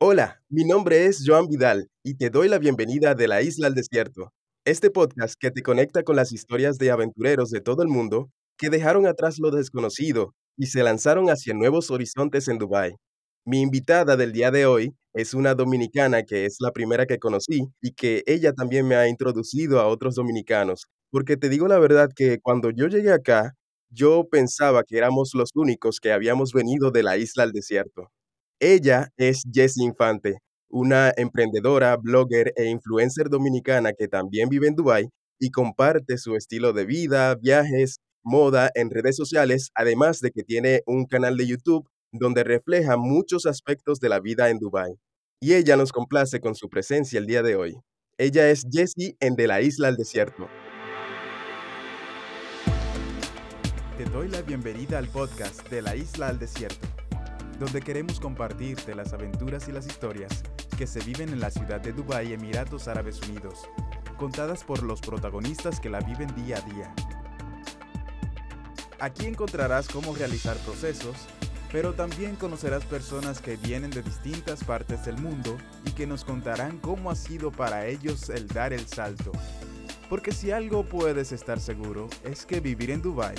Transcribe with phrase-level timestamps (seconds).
[0.00, 3.74] Hola, mi nombre es Joan Vidal y te doy la bienvenida de la Isla al
[3.74, 4.32] Desierto.
[4.64, 8.70] Este podcast que te conecta con las historias de aventureros de todo el mundo que
[8.70, 12.94] dejaron atrás lo desconocido y se lanzaron hacia nuevos horizontes en Dubái.
[13.44, 17.66] Mi invitada del día de hoy es una dominicana que es la primera que conocí
[17.82, 22.08] y que ella también me ha introducido a otros dominicanos, porque te digo la verdad
[22.14, 23.54] que cuando yo llegué acá,
[23.90, 28.12] yo pensaba que éramos los únicos que habíamos venido de la isla al desierto.
[28.60, 30.38] Ella es Jessie Infante,
[30.68, 35.08] una emprendedora, blogger e influencer dominicana que también vive en Dubái
[35.38, 40.82] y comparte su estilo de vida, viajes, moda en redes sociales, además de que tiene
[40.86, 44.94] un canal de YouTube donde refleja muchos aspectos de la vida en Dubái.
[45.40, 47.76] Y ella nos complace con su presencia el día de hoy.
[48.18, 50.48] Ella es Jessie en De la Isla al Desierto.
[53.96, 56.88] Te doy la bienvenida al podcast De la Isla al Desierto,
[57.58, 60.42] donde queremos compartirte las aventuras y las historias
[60.76, 63.68] que se viven en la ciudad de Dubái, Emiratos Árabes Unidos,
[64.16, 66.94] contadas por los protagonistas que la viven día a día.
[69.00, 71.16] Aquí encontrarás cómo realizar procesos,
[71.72, 76.78] pero también conocerás personas que vienen de distintas partes del mundo y que nos contarán
[76.78, 79.32] cómo ha sido para ellos el dar el salto.
[80.08, 83.34] Porque si algo puedes estar seguro es que vivir en Dubai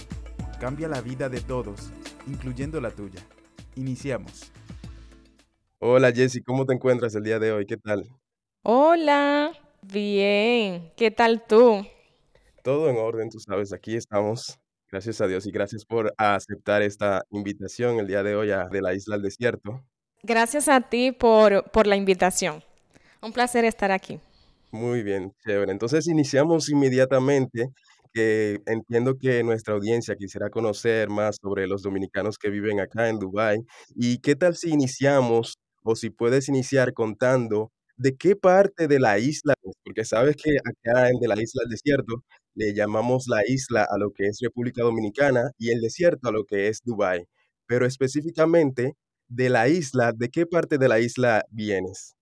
[0.59, 1.91] cambia la vida de todos,
[2.27, 3.25] incluyendo la tuya.
[3.79, 4.51] Iniciamos.
[5.79, 7.65] Hola Jessie, ¿cómo te encuentras el día de hoy?
[7.65, 8.07] ¿Qué tal?
[8.61, 10.91] Hola, bien.
[10.97, 11.85] ¿Qué tal tú?
[12.61, 14.59] Todo en orden, tú sabes, aquí estamos
[14.91, 18.81] Gracias a Dios y gracias por aceptar esta invitación el día de hoy a de
[18.81, 19.83] la isla al desierto.
[20.23, 22.63] Gracias a ti por, por la invitación.
[23.21, 24.19] Un placer estar aquí.
[24.71, 25.71] Muy bien, chévere.
[25.71, 27.69] Entonces iniciamos inmediatamente,
[28.13, 33.19] que entiendo que nuestra audiencia quisiera conocer más sobre los dominicanos que viven acá en
[33.19, 33.59] Dubái.
[33.95, 39.19] ¿Y qué tal si iniciamos o si puedes iniciar contando de qué parte de la
[39.19, 42.23] isla, porque sabes que acá en de la isla al desierto
[42.55, 46.45] le llamamos la isla a lo que es República Dominicana y el desierto a lo
[46.45, 47.25] que es Dubái.
[47.67, 48.93] Pero específicamente
[49.27, 52.15] de la isla, ¿de qué parte de la isla vienes?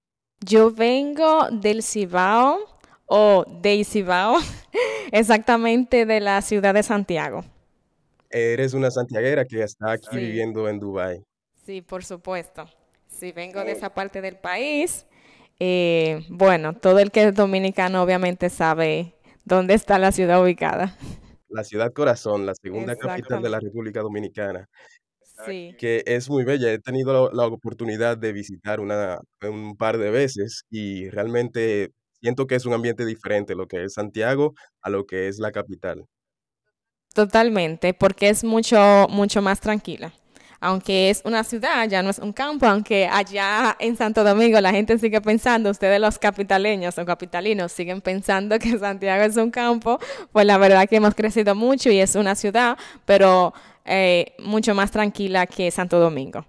[0.44, 2.58] Yo vengo del Cibao
[3.07, 4.38] o de Cibao,
[5.12, 7.44] exactamente de la ciudad de Santiago.
[8.29, 11.23] Eres una santiaguera que está aquí viviendo en Dubái.
[11.66, 12.69] Sí, por supuesto.
[13.07, 15.06] Sí, vengo de esa parte del país.
[15.59, 19.17] Eh, bueno, todo el que es dominicano obviamente sabe
[19.47, 20.97] ¿Dónde está la ciudad ubicada?
[21.47, 24.67] La ciudad corazón, la segunda capital de la República Dominicana.
[25.46, 25.73] Sí.
[25.79, 26.69] Que es muy bella.
[26.73, 31.91] He tenido la, oportunidad de visitar una, un par de veces y realmente
[32.22, 35.51] siento que es un ambiente diferente lo que es Santiago a lo que es la
[35.51, 36.05] capital.
[37.13, 40.13] Totalmente, porque es mucho, mucho más tranquila
[40.59, 44.72] aunque es una ciudad, ya no es un campo, aunque allá en Santo Domingo la
[44.72, 49.99] gente sigue pensando, ustedes los capitaleños o capitalinos siguen pensando que Santiago es un campo,
[50.31, 53.53] pues la verdad que hemos crecido mucho y es una ciudad, pero
[53.85, 56.45] eh, mucho más tranquila que Santo Domingo.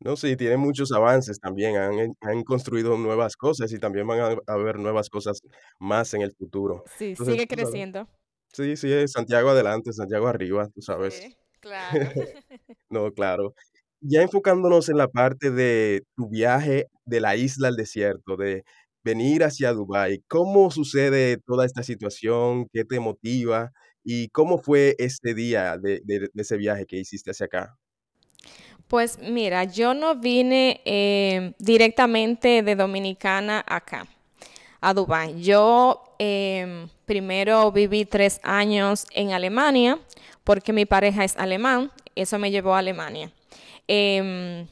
[0.00, 1.76] No, sí, tiene muchos avances también,
[2.20, 5.42] han, construido nuevas cosas y también van a, haber nuevas cosas
[5.78, 6.84] más en el futuro.
[6.96, 8.08] Sí, sigue creciendo.
[8.52, 11.20] Sí, sí, Santiago adelante, Santiago arriba, tú sabes.
[11.60, 12.00] Claro.
[12.90, 13.54] No, claro.
[14.00, 18.64] Ya enfocándonos en la parte de tu viaje de la isla al desierto, de
[19.04, 22.66] venir hacia Dubái, ¿cómo sucede toda esta situación?
[22.72, 23.70] ¿Qué te motiva?
[24.02, 26.00] ¿Y cómo fue este día de,
[26.34, 27.76] ese viaje que hiciste hacia acá?
[28.90, 34.08] Pues mira, yo no vine eh, directamente de Dominicana acá,
[34.80, 35.40] a Dubái.
[35.40, 39.96] Yo em, primero viví tres años en Alemania
[40.42, 43.30] porque mi pareja es alemán, eso me llevó a Alemania.
[43.86, 44.66] Em,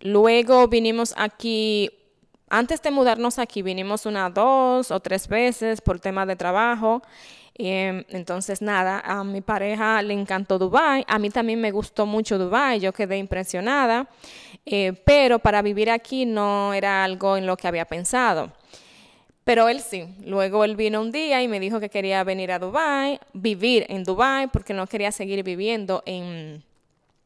[0.00, 1.90] luego vinimos aquí,
[2.52, 7.00] antes de mudarnos aquí, vinimos una, dos o tres veces por tema de trabajo.
[7.54, 12.36] Em, entonces, nada, a mi pareja le encantó Dubai, a mí también me gustó mucho
[12.36, 14.06] Dubai, yo quedé impresionada,
[14.66, 18.52] eh, pero para vivir aquí no era algo en lo que había pensado.
[19.44, 20.14] Pero él sí.
[20.26, 24.04] Luego él vino un día y me dijo que quería venir a Dubai, vivir en
[24.04, 26.62] Dubai, porque no quería seguir viviendo en,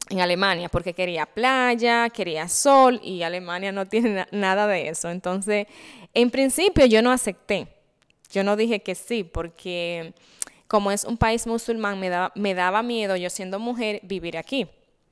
[0.08, 5.10] en Alemania, porque quería playa, quería sol y Alemania no tiene nada de eso.
[5.10, 5.66] Entonces,
[6.14, 7.68] en principio yo no acepté.
[8.30, 10.14] Yo no dije que sí, porque
[10.68, 14.68] como es un país musulmán, me daba, me daba miedo, yo siendo mujer, vivir aquí.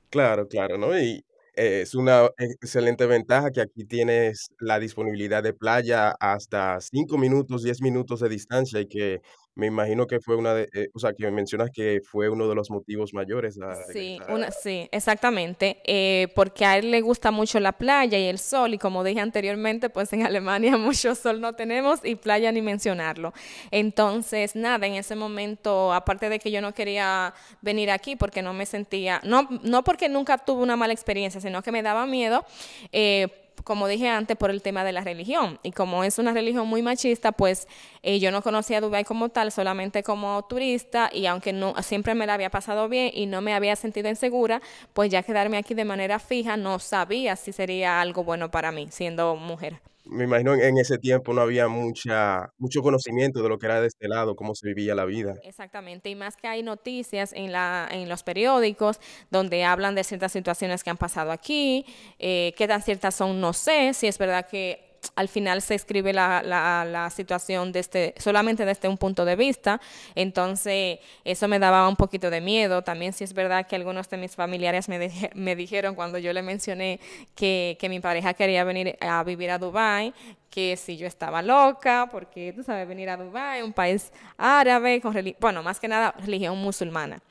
[0.09, 0.97] Claro, claro, ¿no?
[0.97, 7.63] Y es una excelente ventaja que aquí tienes la disponibilidad de playa hasta 5 minutos,
[7.63, 9.21] 10 minutos de distancia y que
[9.55, 12.55] Me imagino que fue una de, eh, o sea, que mencionas que fue uno de
[12.55, 17.59] los motivos mayores a Sí, una, sí, exactamente, eh, porque a él le gusta mucho
[17.61, 21.53] la playa y el sol, y como dije anteriormente, pues en Alemania mucho sol no
[21.53, 23.33] tenemos y playa ni mencionarlo.
[23.71, 28.53] Entonces, nada, en ese momento, aparte de que yo no quería venir aquí porque no
[28.53, 32.45] me sentía, no, no porque nunca tuve una mala experiencia, sino que me daba miedo.
[32.91, 35.59] eh, como dije antes, por el tema de la religión.
[35.63, 37.67] Y como es una religión muy machista, pues
[38.03, 42.27] eh, yo no conocía Dubái como tal, solamente como turista, y aunque no siempre me
[42.27, 44.61] la había pasado bien y no me había sentido insegura,
[44.93, 48.87] pues ya quedarme aquí de manera fija, no sabía si sería algo bueno para mí,
[48.91, 49.79] siendo mujer.
[50.07, 53.87] Me imagino en ese tiempo no había mucha, mucho conocimiento de lo que era de
[53.87, 55.33] este lado, cómo se vivía la vida.
[55.43, 58.99] Exactamente, y más que hay noticias en, la, en los periódicos
[59.31, 61.85] donde hablan de ciertas situaciones que han pasado aquí,
[62.19, 64.84] eh, qué tan ciertas son, no sé, si es verdad que
[65.15, 69.79] al final se escribe la, la, situación desde, solamente desde un punto de vista,
[70.15, 72.81] entonces eso me daba un poquito de miedo.
[72.81, 76.41] También si es verdad que algunos de mis familiares me, me dijeron cuando yo le
[76.41, 76.99] mencioné
[77.35, 80.13] que, que mi pareja quería venir a vivir a Dubái,
[80.49, 85.15] que si yo estaba loca, porque tú sabes, venir a Dubái, un país árabe, con
[85.39, 87.21] bueno, más que nada religión musulmana.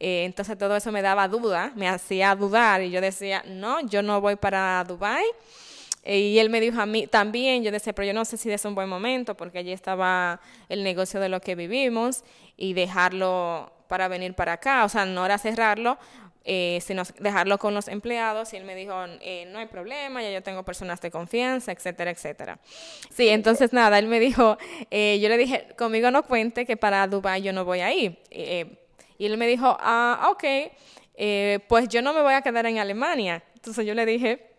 [0.00, 4.02] Eh, entonces todo eso me daba duda, me hacía dudar y yo decía, no, yo
[4.02, 5.22] no voy para Dubái.
[6.02, 8.50] Eh, Y él me dijo a mí también, yo decía, pero yo no sé si
[8.50, 12.24] es un buen momento porque allí estaba el negocio de lo que vivimos
[12.56, 15.98] y dejarlo para venir para acá, o sea, no era cerrarlo,
[16.44, 20.30] eh, sino dejarlo con los empleados y él me dijo, eh, no hay problema, ya
[20.30, 22.58] yo tengo personas de confianza, etcétera, etcétera.
[23.10, 24.58] Sí, entonces nada, él me dijo,
[24.90, 28.18] eh, yo le dije, conmigo no cuente que para Dubái yo no voy a ir.
[28.30, 28.78] Eh,
[29.18, 30.44] y él me dijo, ah, ok,
[31.14, 33.44] eh, pues yo no me voy a quedar en Alemania.
[33.54, 34.51] Entonces yo le dije,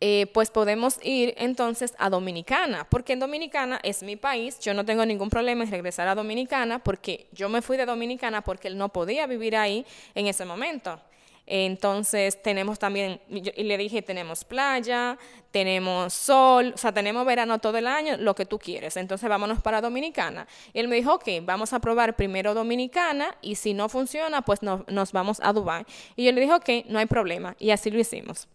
[0.00, 4.84] eh, pues podemos ir entonces a Dominicana, porque en Dominicana es mi país, yo no
[4.84, 8.78] tengo ningún problema en regresar a Dominicana, porque yo me fui de Dominicana porque él
[8.78, 10.98] no podía vivir ahí en ese momento.
[11.52, 15.18] Entonces tenemos también, y le dije, tenemos playa,
[15.50, 18.96] tenemos sol, o sea, tenemos verano todo el año, lo que tú quieres.
[18.96, 20.46] Entonces vámonos para Dominicana.
[20.72, 24.62] Y él me dijo, ok, vamos a probar primero Dominicana y si no funciona, pues
[24.62, 25.84] no- nos vamos a Dubái.
[26.14, 27.56] Y yo le dije, ok, no hay problema.
[27.58, 28.46] Y así lo hicimos.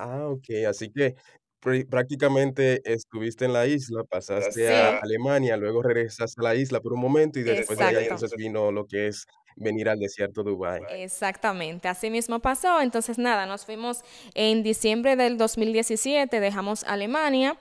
[0.00, 1.16] Ah, ok, así que
[1.60, 6.80] pri- prácticamente estuviste en la isla, pasaste a Sí, Alemania, luego regresaste a la isla
[6.80, 8.00] por un momento y después de allá exacto.
[8.00, 9.26] entonces vino lo que es
[9.58, 10.82] venir al desierto de Dubái.
[10.90, 12.80] Exactamente, así mismo pasó.
[12.80, 14.02] Entonces, nada, nos fuimos
[14.34, 17.58] en diciembre del 2017, dejamos Alemania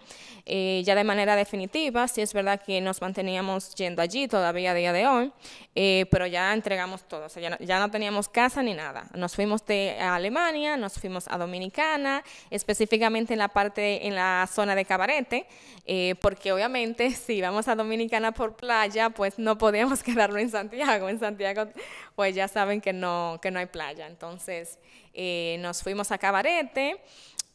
[0.49, 2.07] eh, ya de manera definitiva.
[2.07, 5.33] Sí es verdad que nos manteníamos yendo allí todavía a día de hoy,
[5.75, 7.25] eh, pero ya entregamos todo.
[7.25, 9.09] O sea, ya no, ya no teníamos casa ni nada.
[9.13, 14.73] Nos fuimos de Alemania, nos fuimos a Dominicana, específicamente en la parte, en la zona
[14.73, 15.47] de Cabarete,
[15.85, 21.09] eh, porque obviamente si íbamos a Dominicana por playa, pues no podíamos quedarnos en Santiago.
[21.09, 21.67] En Santiago,
[22.15, 24.07] pues ya saben que no, que no hay playa.
[24.07, 24.79] Entonces
[25.13, 27.01] eh, nos fuimos a Cabarete.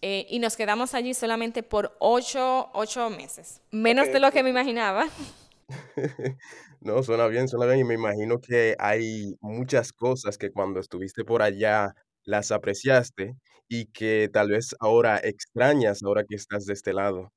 [0.02, 4.50] eh, y nos quedamos allí solamente por ocho, ocho meses, menos de lo que me
[4.50, 5.06] imaginaba.
[6.81, 11.25] No, suena bien, suena bien y me imagino que hay muchas cosas que cuando estuviste
[11.25, 11.94] por allá
[12.25, 13.37] las apreciaste
[13.69, 17.32] y que tal vez ahora extrañas ahora que estás de este lado.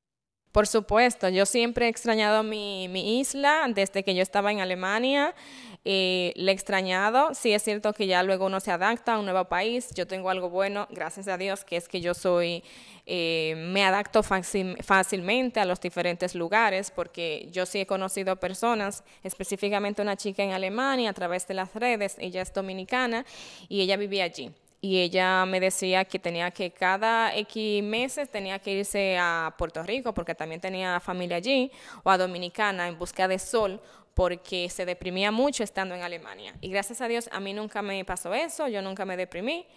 [0.55, 5.35] Por supuesto, yo siempre he extrañado mi, mi isla desde que yo estaba en Alemania.
[5.83, 7.33] eh, le he extrañado.
[7.33, 9.89] Sí es cierto que ya luego uno se adapta a un nuevo país.
[9.93, 12.63] Yo tengo algo bueno, gracias a Dios, que es que yo soy,
[13.05, 19.03] eh, me adapto fácil- fácilmente a los diferentes lugares porque yo sí he conocido personas,
[19.23, 22.15] específicamente una chica en Alemania a través de las redes.
[22.17, 23.25] Ella es dominicana
[23.67, 24.51] y ella vivía allí
[24.81, 29.81] y ella me decía que tenía que cada X meses tenía que irse a Puerto
[29.83, 31.71] Rico porque también tenía familia allí
[32.03, 33.81] o a Dominicana en busca de sol
[34.13, 36.55] porque se deprimía mucho estando en Alemania.
[36.61, 39.67] Y gracias a Dios a mí nunca me pasó eso, yo nunca me deprimí.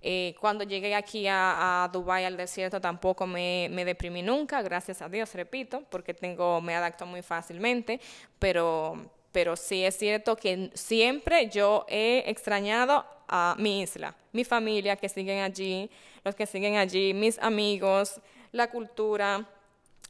[0.00, 5.02] Eh, cuando llegué aquí a, a Dubái, al desierto, tampoco me, me deprimí nunca, gracias
[5.02, 8.00] a Dios, repito, porque tengo, me adapto muy fácilmente,
[8.38, 14.96] pero, pero sí es cierto que siempre yo he extrañado a mi isla, mi familia
[14.96, 15.90] que siguen allí,
[16.24, 18.20] los que siguen allí, mis amigos,
[18.52, 19.48] la cultura.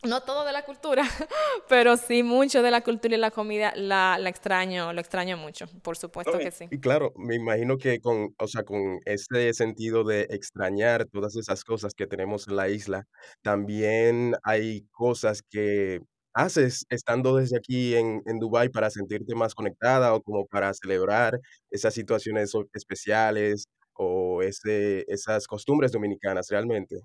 [0.04, 1.02] No todo de la cultura,
[1.68, 5.66] pero sí mucho de la cultura y la comida la, la extraño, lo extraño mucho,
[5.82, 6.70] por supuesto No, que sí.
[6.70, 11.64] y claro, me imagino que con, o sea, con ese sentido de extrañar todas esas
[11.64, 13.04] cosas que tenemos en la isla,
[13.42, 16.00] también hay cosas que
[16.38, 21.40] haces estando desde aquí en, en Dubái para sentirte más conectada o como para celebrar
[21.70, 27.00] esas situaciones especiales o ese, esas costumbres dominicanas realmente.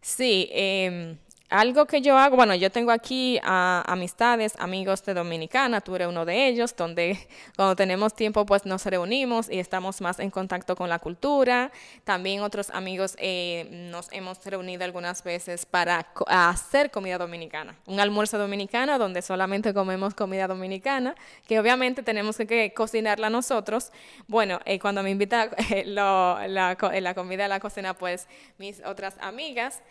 [0.00, 1.16] Sí, em,
[1.52, 6.08] algo que yo hago, bueno, yo tengo aquí a, amistades, amigos de Dominicana, tú eres
[6.08, 7.18] uno de ellos, donde
[7.56, 11.70] cuando tenemos tiempo pues nos reunimos y estamos más en contacto con la cultura.
[12.04, 18.38] También otros amigos eh, nos hemos reunido algunas veces para hacer comida dominicana, un almuerzo
[18.38, 21.14] dominicano donde solamente comemos comida dominicana,
[21.46, 23.92] que obviamente tenemos que, cocinarla nosotros.
[24.26, 29.14] Bueno, eh, cuando me invita eh, la, la comida a la cocina, pues mis otras
[29.20, 29.82] amigas,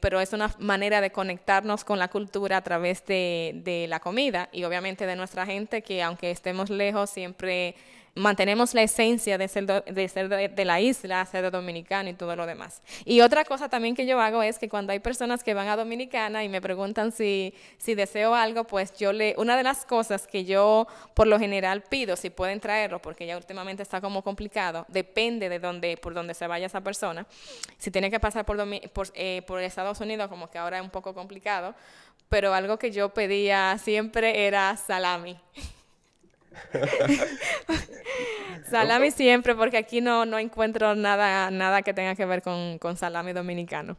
[0.00, 4.48] pero es una manera de conectarnos con la cultura a través de, de la comida
[4.52, 7.76] y obviamente de nuestra gente que aunque estemos lejos siempre
[8.14, 12.36] mantenemos la esencia de ser, de, ser de, la isla, ser de Dominicana y todo
[12.36, 12.82] lo demás.
[13.04, 15.76] Y otra cosa también que yo hago es que cuando hay personas que van a
[15.76, 20.26] Dominicana y me preguntan si, si deseo algo, pues yo le, una de las cosas
[20.26, 24.84] que yo por lo general pido, si pueden traerlo, porque ya últimamente está como complicado,
[24.88, 27.26] depende de dónde, por dónde se vaya esa persona.
[27.78, 28.58] Si tiene que pasar por,
[28.90, 31.74] por, eh, por Estados Unidos, como que ahora es un poco complicado,
[32.28, 35.38] pero algo que yo pedía siempre era salami.
[38.70, 42.96] salami siempre, porque aquí no, no encuentro nada, nada que tenga que ver con, con
[42.96, 43.98] salami dominicano.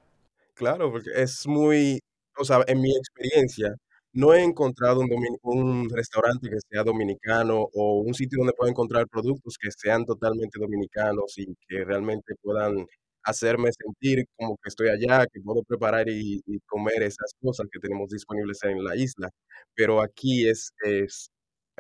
[0.55, 1.99] Claro, porque es muy,
[2.37, 3.75] o sea, en mi experiencia,
[4.13, 5.09] no he encontrado un,
[5.41, 10.59] un, restaurante que sea dominicano o un sitio donde pueda encontrar productos que sean totalmente
[10.59, 12.85] dominicanos y que realmente puedan
[13.23, 17.79] hacerme sentir como que estoy allá, que puedo preparar y, y comer esas cosas que
[17.79, 19.29] tenemos disponibles en la isla.
[19.75, 21.31] Pero aquí es, es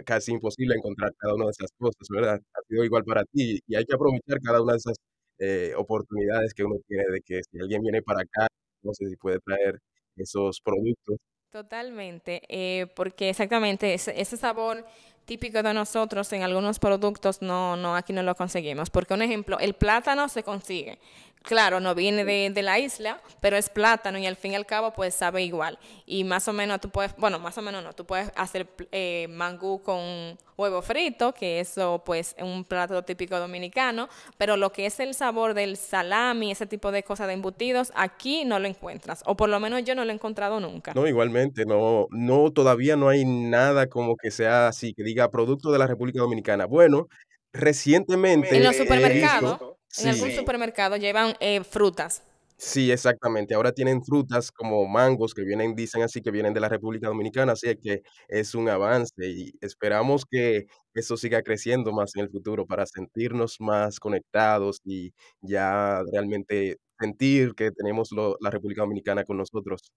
[0.05, 2.39] casi imposible encontrar cada una de esas cosas, ¿verdad?
[2.53, 4.97] Ha sido igual para ti y hay que aprovechar cada una de esas
[5.39, 8.47] eh, oportunidades que uno tiene de que si alguien viene para acá,
[8.81, 9.79] no sé si puede traer
[10.17, 11.17] esos productos.
[11.51, 14.85] Totalmente, eh, porque exactamente ese, ese sabor
[15.25, 18.89] típico de nosotros en algunos productos no, no, aquí no lo conseguimos.
[18.89, 20.99] Porque un ejemplo, el plátano se consigue.
[21.43, 24.65] Claro, no viene de, de, la isla, pero es plátano y al fin y al
[24.65, 25.77] cabo pues sabe igual.
[26.05, 29.27] Y más o menos tú puedes, bueno, más o menos no, tú puedes hacer eh,
[29.29, 34.07] mangú con huevo frito, que eso pues es un plato típico dominicano,
[34.37, 38.45] pero lo que es el sabor del salami, ese tipo de cosas de embutidos, aquí
[38.45, 40.93] no lo encuentras, o por lo menos yo no lo he encontrado nunca.
[40.93, 45.73] No, igualmente, no, no, todavía no hay nada como que sea así, que diga producto
[45.73, 46.65] de la República Dominicana.
[46.67, 47.09] Bueno,
[47.51, 48.55] recientemente...
[48.55, 52.23] En los supermercados en algún supermercado llevan eh, frutas.
[52.57, 53.53] Sí, exactamente.
[53.55, 57.53] Ahora tienen frutas como mangos que vienen, dicen así, que vienen de la República Dominicana,
[57.53, 62.65] así que es un avance y esperamos que eso siga creciendo más en el futuro
[62.65, 68.09] para sentirnos más conectados y ya realmente sentir que tenemos
[68.39, 69.91] la República Dominicana con nosotros.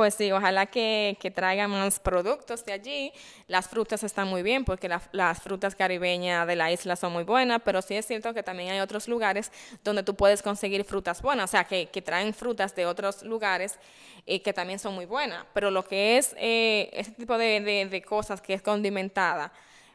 [0.00, 3.12] Pues sí, ojalá que, traigan más productos de allí.
[3.48, 7.60] Las frutas están muy bien porque las frutas caribeñas de la isla son muy buenas,
[7.66, 9.52] pero sí es cierto que también hay otros lugares
[9.84, 13.78] donde tú puedes conseguir frutas buenas, o sea, que, traen frutas de otros lugares
[14.24, 15.44] y que también son muy buenas.
[15.52, 19.52] Pero lo que es eh, ese tipo de cosas que es condimentada,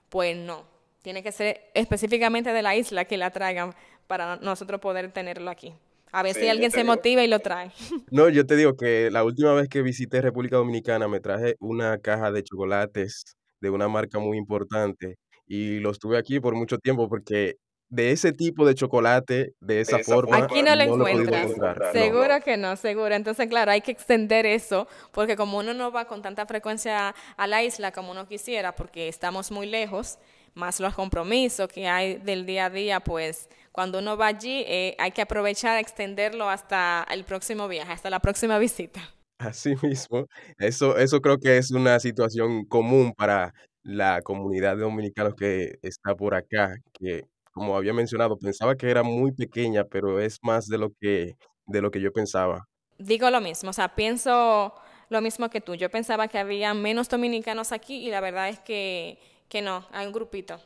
[0.09, 0.65] pues no.
[1.01, 3.73] Tiene que ser específicamente de la isla que la traigan
[4.05, 5.73] para nosotros poder tenerlo aquí.
[6.15, 7.73] A ver si alguien se motiva y lo trae.
[8.09, 11.97] No, yo te digo que la última vez que visité República Dominicana me traje una
[11.97, 17.09] caja de chocolates de una marca muy importante y los tuve aquí por mucho tiempo
[17.09, 17.55] porque
[17.89, 21.51] de ese tipo de chocolate, de esa, forma, aquí no lo encuentras.
[21.91, 23.13] seguro que no, seguro.
[23.13, 27.47] Entonces, claro, hay que extender eso, porque como uno no va con tanta frecuencia a
[27.47, 30.17] la isla como uno quisiera, porque estamos muy lejos,
[30.55, 34.95] más los compromisos que hay del día a día, pues cuando uno va allí eh,
[34.97, 39.01] hay que aprovechar, extenderlo hasta el próximo viaje, hasta la próxima visita.
[39.37, 45.35] Así mismo, eso, eso creo que es una situación común para la comunidad de dominicanos
[45.35, 50.39] que está por acá, que como había mencionado, pensaba que era muy pequeña, pero es
[50.41, 51.35] más de lo que,
[51.65, 52.65] de lo que yo pensaba.
[52.97, 54.73] Digo lo mismo, o sea, pienso
[55.09, 55.75] lo mismo que tú.
[55.75, 60.07] Yo pensaba que había menos dominicanos aquí y la verdad es que que no, hay
[60.07, 60.59] un grupito.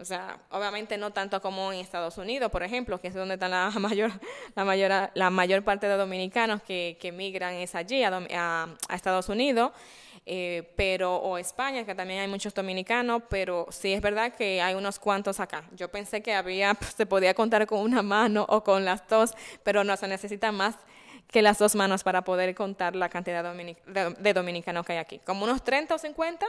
[0.00, 3.48] O sea, obviamente no tanto como en Estados Unidos, por ejemplo, que es donde está
[3.48, 4.12] la mayor,
[4.54, 9.72] la mayor, la mayor parte de dominicanos que, que migran es allí, a, Estados Unidos,
[10.24, 14.76] eh, pero, o España, que también hay muchos dominicanos, pero sí es verdad que hay
[14.76, 15.64] unos cuantos acá.
[15.72, 19.34] Yo pensé que había, se podía contar con una mano o con las dos,
[19.64, 20.76] pero no, se necesita más
[21.26, 23.76] que las dos manos para poder contar la cantidad de,
[24.16, 25.18] de dominicanos que hay aquí.
[25.18, 26.46] Como unos 30 o 50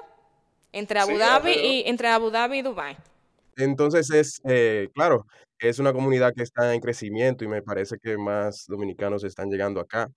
[0.71, 2.97] entre Abu Dhabi y entre Abu Dhabi y Dubai.
[3.57, 5.25] Entonces es, eh, claro,
[5.59, 9.81] es una comunidad que está en crecimiento y me parece que más dominicanos están llegando
[9.81, 10.09] acá.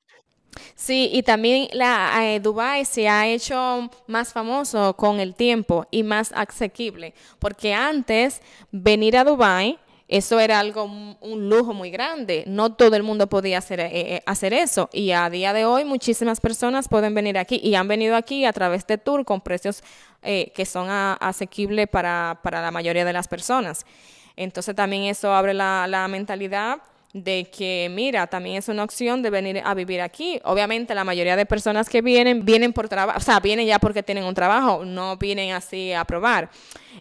[0.75, 6.03] Sí, y también la eh, Dubai se ha hecho más famoso con el tiempo y
[6.03, 9.79] más asequible, porque antes venir a Dubai
[10.13, 12.45] eso era algo, un lujo muy grande.
[12.47, 14.91] No todo el mundo podía hacer, eh, eh, hacer eso.
[14.93, 18.53] Y a día de hoy muchísimas personas pueden venir aquí y han venido aquí a
[18.53, 19.83] través de tour con precios
[20.23, 23.87] eh, que son asequibles para, para, la mayoría de las personas.
[24.37, 29.31] Entonces también eso abre la, la mentalidad de que, mira, también es una opción de
[29.31, 30.41] venir a vivir aquí.
[30.45, 34.03] Obviamente la mayoría de personas que vienen, vienen por trabajo, o sea, vienen ya porque
[34.03, 36.51] tienen un trabajo, no vienen así a probar.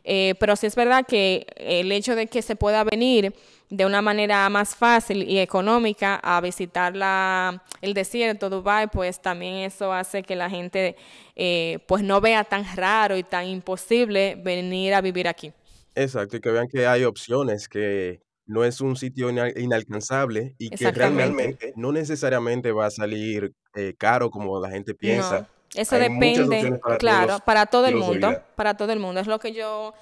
[0.04, 3.34] Eh, pero sí es verdad que el hecho de que se pueda venir
[3.70, 9.56] de una manera más fácil y económica a visitar la, el desierto, Dubai, pues también
[9.60, 10.98] eso hace que la gente
[11.38, 15.54] eh, pues no vea tan raro y tan imposible venir a vivir aquí.
[15.96, 18.20] Exacto, y que vean que hay opciones, que
[18.52, 24.30] no es un sitio inalcanzable y que realmente no necesariamente va a salir eh, caro
[24.30, 25.48] como la gente piensa.
[25.74, 29.22] eso depende, claro, para todo el mundo, para todo el mundo.
[29.22, 29.94] Es lo que yo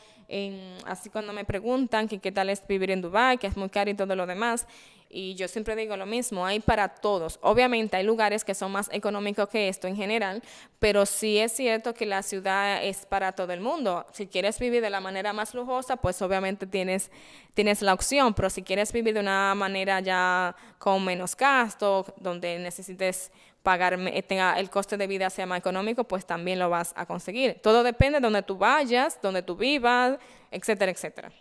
[0.86, 3.92] así cuando me preguntan que qué tal es vivir en Dubái, que es muy caro
[3.92, 4.68] y todo lo demás,
[5.12, 7.40] y yo siempre digo lo mismo, hay para todos.
[7.42, 10.44] Obviamente hay lugares que son más económicos que esto en general,
[10.78, 14.06] pero sí es cierto que la ciudad es para todo el mundo.
[14.14, 17.10] Si quieres vivir de la manera más lujosa, pues obviamente tienes,
[17.56, 22.60] tienes la opción, pero si quieres vivir de una manera ya con menos gasto, donde
[22.60, 23.32] necesites
[23.64, 23.98] pagar,
[24.28, 27.60] tenga el coste de vida sea más económico, pues también lo vas a conseguir.
[27.64, 30.20] Todo depende de donde tú vayas, donde tú vivas,
[30.52, 31.32] etcétera, etcétera.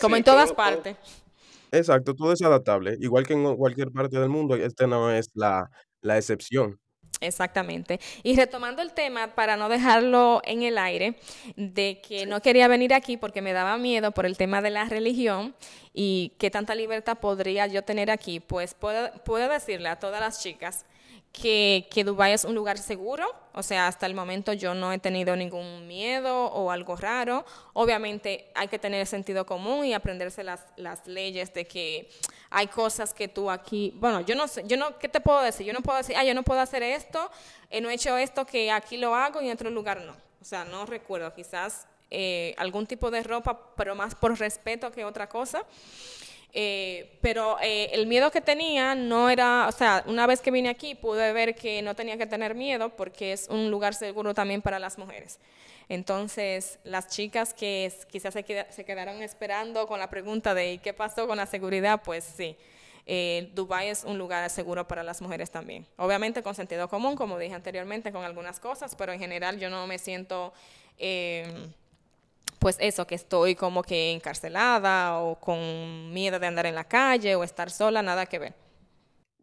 [0.00, 0.96] Como en todas partes.
[1.72, 2.96] Exacto, todo es adaptable.
[3.00, 5.70] Igual que en cualquier parte del mundo, este no es la,
[6.02, 6.78] la excepción.
[7.20, 8.00] Exactamente.
[8.22, 11.16] Y retomando el tema, para no dejarlo en el aire,
[11.56, 14.84] de que no quería venir aquí porque me daba miedo por el tema de la
[14.84, 15.54] religión
[15.94, 20.42] y qué tanta libertad podría yo tener aquí, pues puedo, puedo decirle a todas las
[20.42, 20.84] chicas
[21.32, 24.98] que, que Dubái es un lugar seguro, o sea, hasta el momento yo no he
[24.98, 27.44] tenido ningún miedo o algo raro.
[27.72, 32.10] Obviamente hay que tener sentido común y aprenderse las, las leyes de que
[32.50, 35.66] hay cosas que tú aquí, bueno, yo no sé, yo no, ¿qué te puedo decir?
[35.66, 37.30] Yo no puedo decir, ah, yo no puedo hacer esto,
[37.70, 40.14] eh, no he hecho esto que aquí lo hago y en otro lugar no.
[40.40, 45.04] O sea, no recuerdo, quizás eh, algún tipo de ropa, pero más por respeto que
[45.04, 45.64] otra cosa.
[46.54, 50.68] Eh, pero eh, el miedo que tenía no era, o sea, una vez que vine
[50.68, 54.60] aquí pude ver que no tenía que tener miedo porque es un lugar seguro también
[54.60, 55.38] para las mujeres.
[55.88, 61.26] Entonces, las chicas que quizás se, se quedaron esperando con la pregunta de ¿qué pasó
[61.26, 62.02] con la seguridad?
[62.04, 62.56] Pues sí,
[63.06, 65.86] eh, Dubái es un lugar seguro para las mujeres también.
[65.96, 69.86] Obviamente con sentido común, como dije anteriormente, con algunas cosas, pero en general yo no
[69.86, 70.52] me siento...
[70.98, 71.46] Eh,
[72.58, 77.34] pues eso, que estoy como que encarcelada o con miedo de andar en la calle
[77.34, 78.54] o estar sola, nada que ver.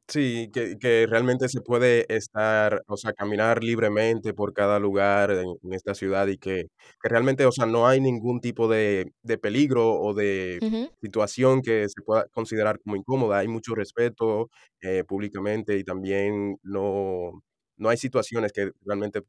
[0.10, 5.56] Sí, que, que realmente se puede estar, o sea, caminar libremente por cada lugar en,
[5.72, 6.66] esta ciudad y que,
[7.00, 11.88] que, realmente, o sea, no hay ningún tipo de, de peligro o de situación que
[11.90, 13.38] se pueda considerar como incómoda.
[13.38, 14.50] Hay mucho respeto
[14.82, 17.44] eh, públicamente y también no,
[17.78, 19.22] no hay situaciones que realmente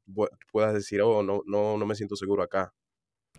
[0.51, 2.73] puedas decir, oh, no, no, no me siento seguro acá.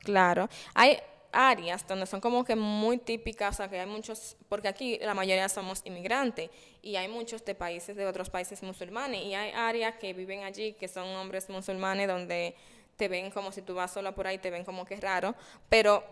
[0.03, 0.49] Claro.
[0.73, 0.97] Hay
[1.31, 5.13] áreas donde son como que muy típicas, o sea, que hay muchos, porque aquí la
[5.13, 6.49] mayoría somos inmigrantes
[6.81, 10.73] y hay muchos de países, de otros países musulmanes y hay áreas que viven allí
[10.73, 12.55] que son hombres musulmanes donde
[12.97, 15.35] te ven como si tú vas sola por ahí, te ven como que es raro,
[15.69, 16.03] pero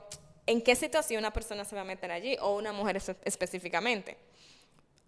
[0.45, 4.17] ¿en qué situación una persona se va a meter allí o una mujer específicamente?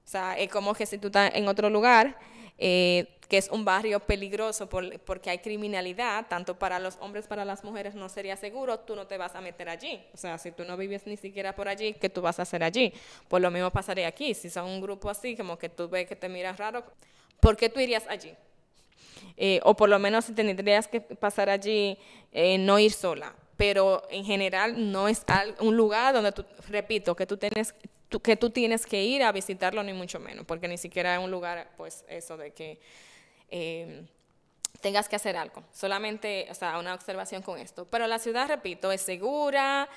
[0.06, 2.17] O sea, es como que si tú estás en otro lugar
[2.63, 7.63] eh, que es un barrio peligroso porque hay criminalidad, tanto para los hombres, para las
[7.63, 10.00] mujeres, no sería seguro, tú no te vas a meter allí.
[10.13, 12.62] O sea, si tú no vives ni siquiera por allí, ¿qué tú vas a hacer
[12.62, 12.93] allí?
[13.30, 14.34] Pues lo mismo pasaría aquí.
[14.36, 16.84] Si son un grupo así, como que tú ves que te miras raro,
[17.39, 18.34] ¿por qué tú irías allí?
[19.38, 21.97] Eh, o por lo menos si tendrías que pasar allí,
[22.32, 23.34] eh, no ir sola.
[23.58, 25.24] Pero en general no es
[25.62, 27.74] un lugar donde tú, repito, que tú tienes
[28.19, 31.32] que tú tienes que ir a visitarlo, ni mucho menos, porque ni siquiera es un
[31.32, 32.80] lugar, pues, eso de que
[33.50, 34.06] eh,
[34.82, 35.63] tengas que hacer algo.
[35.71, 37.86] Solamente, o sea, una observación con esto.
[37.86, 39.88] Pero la ciudad, repito, es segura,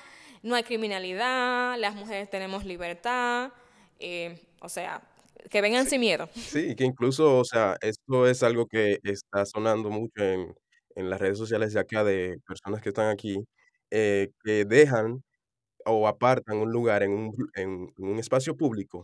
[0.43, 3.51] no hay criminalidad, las mujeres tenemos libertad,
[3.99, 5.01] eh, o sea,
[5.49, 6.29] que vengan sin miedo.
[6.33, 10.53] Sí, que incluso, o sea, esto es algo que está sonando mucho en,
[10.95, 13.43] en las redes sociales de acá de personas que están aquí,
[13.91, 15.23] eh, que dejan
[15.85, 19.03] o apartan un lugar en un, en un espacio público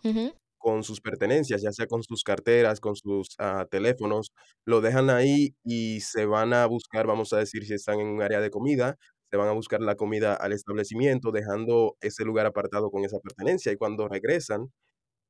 [0.61, 4.31] con sus pertenencias, ya sea con sus carteras, con sus ah, teléfonos,
[4.65, 8.21] lo dejan ahí y se van a buscar, vamos a decir, si están en un
[8.21, 8.95] área de comida,
[9.31, 13.71] se van a buscar la comida al establecimiento, dejando ese lugar apartado con esa pertenencia
[13.71, 14.71] y cuando regresan,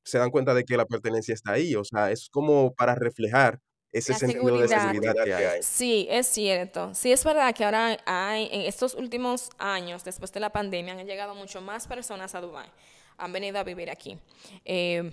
[0.05, 3.59] se dan cuenta de que la pertenencia está ahí, o sea, es como para reflejar
[3.91, 5.63] ese sentido de seguridad que hay.
[5.63, 6.93] Sí, es cierto.
[6.93, 11.05] Sí, es verdad que ahora hay, en estos últimos años, después de la pandemia, han
[11.05, 12.69] llegado mucho más personas a Dubái.
[13.17, 14.17] han venido a vivir aquí.
[14.65, 15.11] Eh,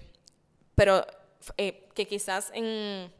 [0.74, 1.04] pero
[1.56, 3.12] eh, que quizás en,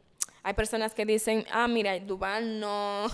[0.43, 3.07] hay personas que dicen, ah, mira, Dubái no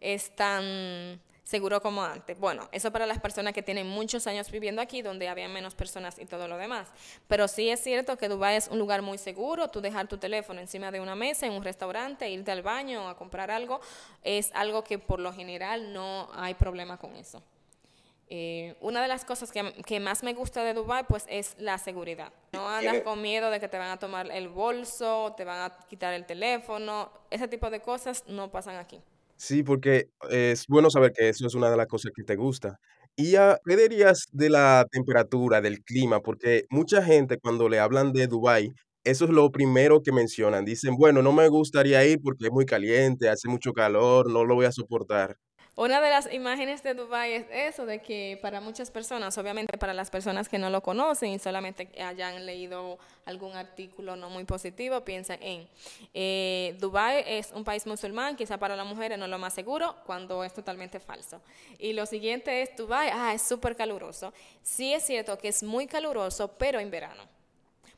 [0.00, 2.38] es tan seguro como antes.
[2.38, 6.18] Bueno, eso para las personas que tienen muchos años viviendo aquí, donde había menos personas
[6.20, 6.86] y todo lo demás.
[7.26, 9.68] Pero sí es cierto que Dubái es un lugar muy seguro.
[9.68, 13.08] Tú dejar tu teléfono encima de una mesa en un restaurante, irte al baño o
[13.08, 13.80] a comprar algo,
[14.22, 17.42] es algo que por lo general no hay problema con eso.
[18.32, 22.32] Eh, una de las cosas que, más me gusta de Dubai pues es la seguridad.
[22.52, 25.76] No andas con miedo de que te van a tomar el bolso, te van a
[25.88, 29.00] quitar el teléfono, ese tipo de cosas no pasan aquí.
[29.42, 32.78] Sí, porque es bueno saber que eso es una de las cosas que te gusta.
[33.16, 36.20] ¿Y a, qué dirías de la temperatura, del clima?
[36.20, 38.70] Porque mucha gente cuando le hablan de Dubai
[39.02, 40.66] eso es lo primero que mencionan.
[40.66, 44.54] Dicen, bueno, no me gustaría ir porque es muy caliente, hace mucho calor, no lo
[44.56, 45.36] voy a soportar.
[45.80, 49.94] Una de las imágenes de Dubái es eso, de que para muchas personas, obviamente para
[49.94, 55.00] las personas que no lo conocen y solamente hayan leído algún artículo no muy positivo,
[55.06, 55.66] piensan en
[56.12, 59.96] eh, Dubái es un país musulmán, quizá para las mujeres no es lo más seguro,
[60.04, 61.40] cuando es totalmente falso.
[61.78, 64.34] Y lo siguiente es Dubái, ah, es súper caluroso.
[64.62, 67.22] Sí es cierto que es muy caluroso, pero en verano.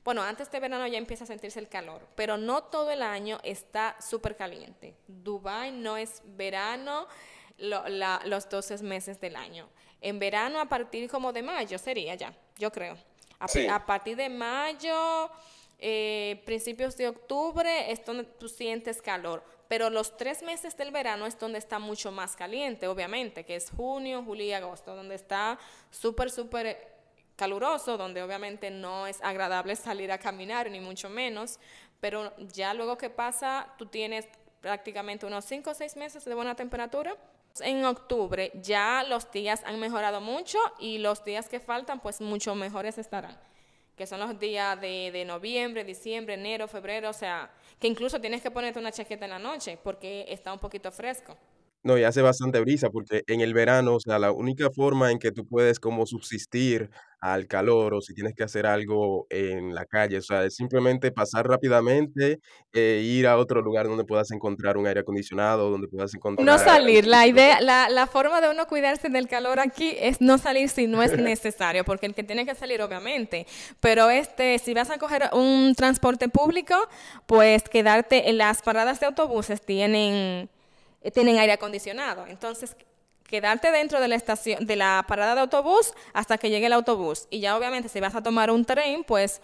[0.04, 3.40] Bueno, antes de verano ya empieza a sentirse el calor, pero no todo el año
[3.42, 4.94] está súper caliente.
[5.08, 7.08] Dubái no es verano
[7.58, 9.68] los 12 meses del año.
[10.00, 12.96] En verano a partir como de mayo sería ya, yo creo.
[13.70, 15.30] A, partir de mayo,
[15.78, 19.42] eh, principios de octubre es donde tú sientes calor.
[19.66, 23.70] Pero los tres meses del verano es donde está mucho más caliente, obviamente, que es
[23.70, 25.58] junio, julio y agosto, donde está
[25.90, 26.92] súper, súper
[27.36, 31.58] caluroso, donde obviamente no es agradable salir a caminar, ni mucho menos.
[32.00, 34.28] Pero ya luego que pasa, tú tienes
[34.60, 37.16] prácticamente unos cinco o seis meses de buena temperatura
[37.60, 42.54] en octubre ya los días han mejorado mucho y los días que faltan pues mucho
[42.54, 43.38] mejores estarán,
[43.96, 48.50] que son los días de, noviembre, diciembre, enero, febrero, o sea, que incluso tienes que
[48.50, 51.36] ponerte una chaqueta en la noche porque está un poquito fresco.
[51.84, 55.18] No, y hace bastante brisa porque en el verano, o sea, la única forma en
[55.18, 59.84] que tú puedes como subsistir al calor o si tienes que hacer algo en la
[59.84, 62.38] calle, o sea, es simplemente pasar rápidamente
[62.72, 66.46] e ir a otro lugar donde puedas encontrar un aire acondicionado, donde puedas encontrar...
[66.46, 70.38] No salir, la idea, la, la forma de uno cuidarse del calor aquí es no
[70.38, 73.46] salir si no es necesario, porque el que tiene que salir obviamente,
[73.80, 76.74] pero este, si vas a coger un transporte público,
[77.26, 80.48] pues quedarte en las paradas de autobuses tienen
[81.02, 82.26] eh, tienen aire acondicionado.
[82.26, 82.76] Entonces,
[83.32, 87.28] quedarte dentro de la estación, de la parada de autobús hasta que llegue el autobús.
[87.30, 89.40] Y ya obviamente si vas a tomar un tren, pues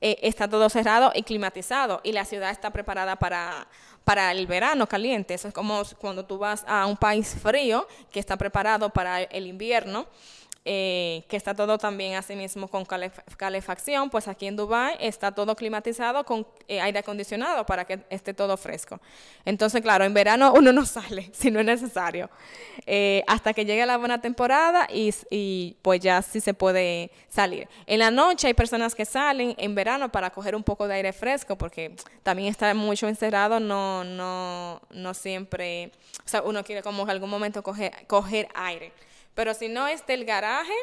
[0.00, 3.68] eh, está todo cerrado y climatizado y la ciudad está preparada para,
[4.02, 5.34] para el verano caliente.
[5.34, 9.46] Eso es como cuando tú vas a un país frío que está preparado para el
[9.46, 10.08] invierno.
[10.70, 15.56] Eh, que está todo también así mismo con calefacción, pues aquí en Dubai está todo
[15.56, 19.00] climatizado con eh, aire acondicionado para que esté todo fresco.
[19.46, 22.28] Entonces, claro, en verano uno no sale si no es necesario,
[22.84, 27.66] eh, hasta que llegue la buena temporada y, pues ya sí se puede salir.
[27.86, 31.14] En la noche hay personas que salen en verano para coger un poco de aire
[31.14, 35.92] fresco, porque también está mucho encerrado, no, no, no siempre,
[36.26, 38.92] o sea, uno quiere como en algún momento coger aire.
[39.38, 40.74] Pero si no es del garaje,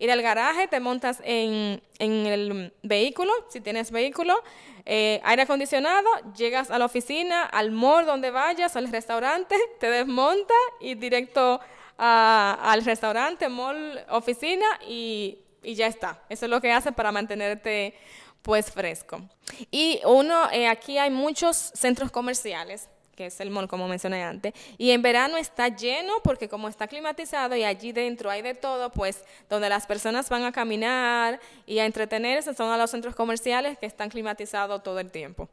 [0.00, 4.42] ir al garaje, te montas en, el vehículo, si tienes vehículo,
[4.84, 10.52] eh, aire acondicionado, llegas a la oficina, al mall donde vayas, al restaurante, te desmonta
[10.80, 11.60] y directo
[11.96, 16.24] al restaurante, mall, oficina y, y, ya está.
[16.28, 17.94] Eso es lo que hace para mantenerte
[18.42, 19.22] pues fresco.
[19.70, 24.54] Y uno, eh, aquí hay muchos centros comerciales que es el mall, como mencioné antes.
[24.78, 28.90] Y en verano está lleno porque como está climatizado y allí dentro hay de todo,
[28.90, 33.78] pues donde las personas van a caminar y a entretenerse son a los centros comerciales
[33.78, 35.48] que están climatizados todo el tiempo.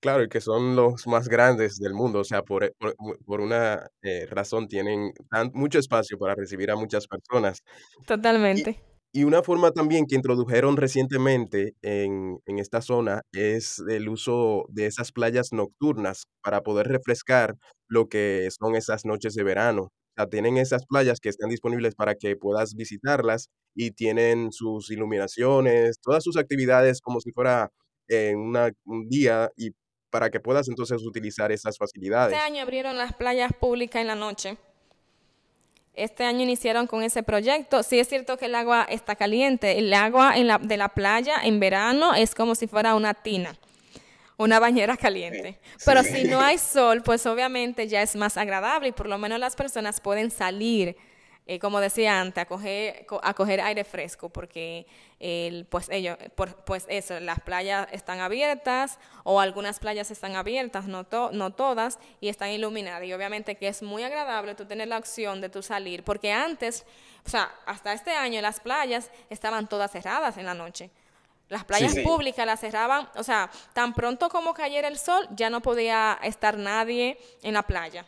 [0.00, 2.74] Claro, y que son los más grandes del mundo, o sea, por,
[3.26, 7.62] por, una eh, razón tienen tan, mucho espacio para recibir a muchas personas.
[8.06, 8.70] Totalmente.
[8.70, 15.10] Y una forma también que introdujeron recientemente en, esta zona es el uso de esas
[15.12, 17.56] playas nocturnas para poder refrescar
[17.88, 19.82] lo que son esas noches de verano.
[19.82, 24.90] O sea, tienen esas playas que están disponibles para que puedas visitarlas y tienen sus
[24.90, 27.70] iluminaciones, todas sus actividades como si fuera
[28.08, 28.38] en
[28.84, 29.70] un día y
[30.10, 32.34] para que puedas entonces utilizar esas facilidades.
[32.34, 34.56] Este año abrieron las playas públicas en la noche
[35.94, 37.82] este año iniciaron con ese proyecto.
[37.82, 39.78] Sí es cierto que el agua está caliente.
[39.78, 43.56] El agua en la, de la playa en verano es como si fuera una tina,
[44.36, 45.58] una bañera caliente.
[45.84, 49.38] Pero si no hay sol, pues obviamente ya es más agradable y por lo menos
[49.38, 50.96] las personas pueden salir
[51.50, 54.86] eh, como decía antes, a coger, a coger aire fresco, porque
[55.18, 56.16] el, pues, ellos,
[56.64, 62.28] pues eso, las playas están abiertas o algunas playas están abiertas, no, no todas, y
[62.28, 63.02] están iluminadas.
[63.02, 66.86] Y obviamente que es muy agradable tú tener la opción de tú salir, porque antes,
[67.26, 70.88] o sea, hasta este año las playas estaban todas cerradas en la noche.
[71.48, 75.60] Las playas públicas las cerraban, o sea, tan pronto como cayera el sol, ya no
[75.60, 78.06] podía estar nadie en la playa.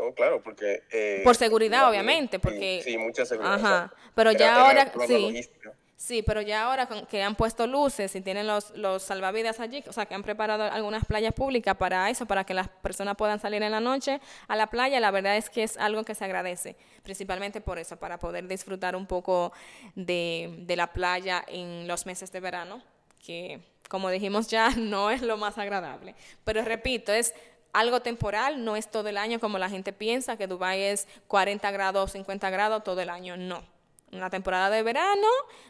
[0.00, 0.84] Oh, claro, porque...
[0.92, 2.80] Eh, por seguridad, obviamente, porque...
[2.84, 3.54] Sí, mucha seguridad.
[3.54, 4.92] Ajá, pero ya ahora...
[5.08, 5.48] Sí,
[5.96, 9.92] sí, pero ya ahora que han puesto luces y tienen los, los salvavidas allí, o
[9.92, 13.60] sea, que han preparado algunas playas públicas para eso, para que las personas puedan salir
[13.64, 16.76] en la noche a la playa, la verdad es que es algo que se agradece,
[17.02, 19.52] principalmente por eso, para poder disfrutar un poco
[19.96, 22.84] de, de la playa en los meses de verano,
[23.18, 26.14] que como dijimos ya, no es lo más agradable.
[26.44, 27.34] Pero repito, es
[27.72, 31.70] algo temporal, no es todo el año como la gente piensa, que Dubái es 40
[31.70, 33.62] grados, 50 grados todo el año, no.
[34.10, 35.26] Una temporada de verano,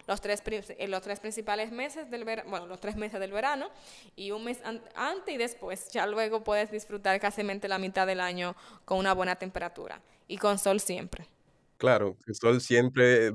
[0.07, 3.69] los tres, eh, los tres principales meses del verano, bueno, los tres meses del verano,
[4.15, 4.63] y un mes
[4.95, 9.35] antes y después, ya luego puedes disfrutar casi la mitad del año con una buena
[9.35, 11.27] temperatura y con sol siempre.
[11.79, 13.33] Claro, el sol siempre,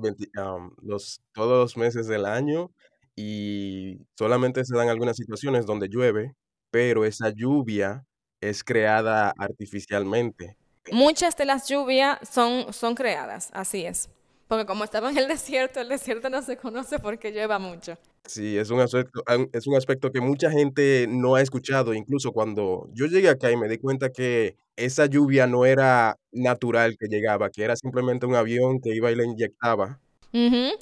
[0.81, 2.71] los, todos los meses del año,
[3.15, 6.35] y solamente se dan algunas situaciones donde llueve,
[6.71, 8.05] pero esa lluvia
[8.49, 10.57] es creada artificialmente.
[10.91, 14.09] Muchas de las lluvias son, son creadas, así es.
[14.47, 17.97] Porque como estaba en el desierto, el desierto no se conoce porque llueva mucho.
[18.25, 21.93] Sí, es un, aspecto, es un aspecto que mucha gente no ha escuchado.
[21.93, 26.97] Incluso cuando yo llegué acá y me di cuenta que esa lluvia no era natural
[26.97, 29.99] que llegaba, que era simplemente un avión que iba y le inyectaba.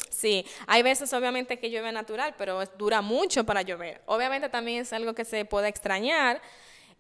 [0.09, 4.01] Sí, hay veces obviamente que llueve natural, pero dura mucho para llover.
[4.05, 6.41] Obviamente también es algo que se puede extrañar,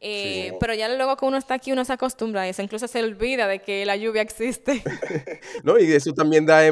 [0.03, 3.03] eh, pero ya luego que uno está aquí, uno se acostumbra a eso, incluso se
[3.03, 4.81] olvida de que la lluvia existe.
[5.63, 6.67] no, y eso también, da,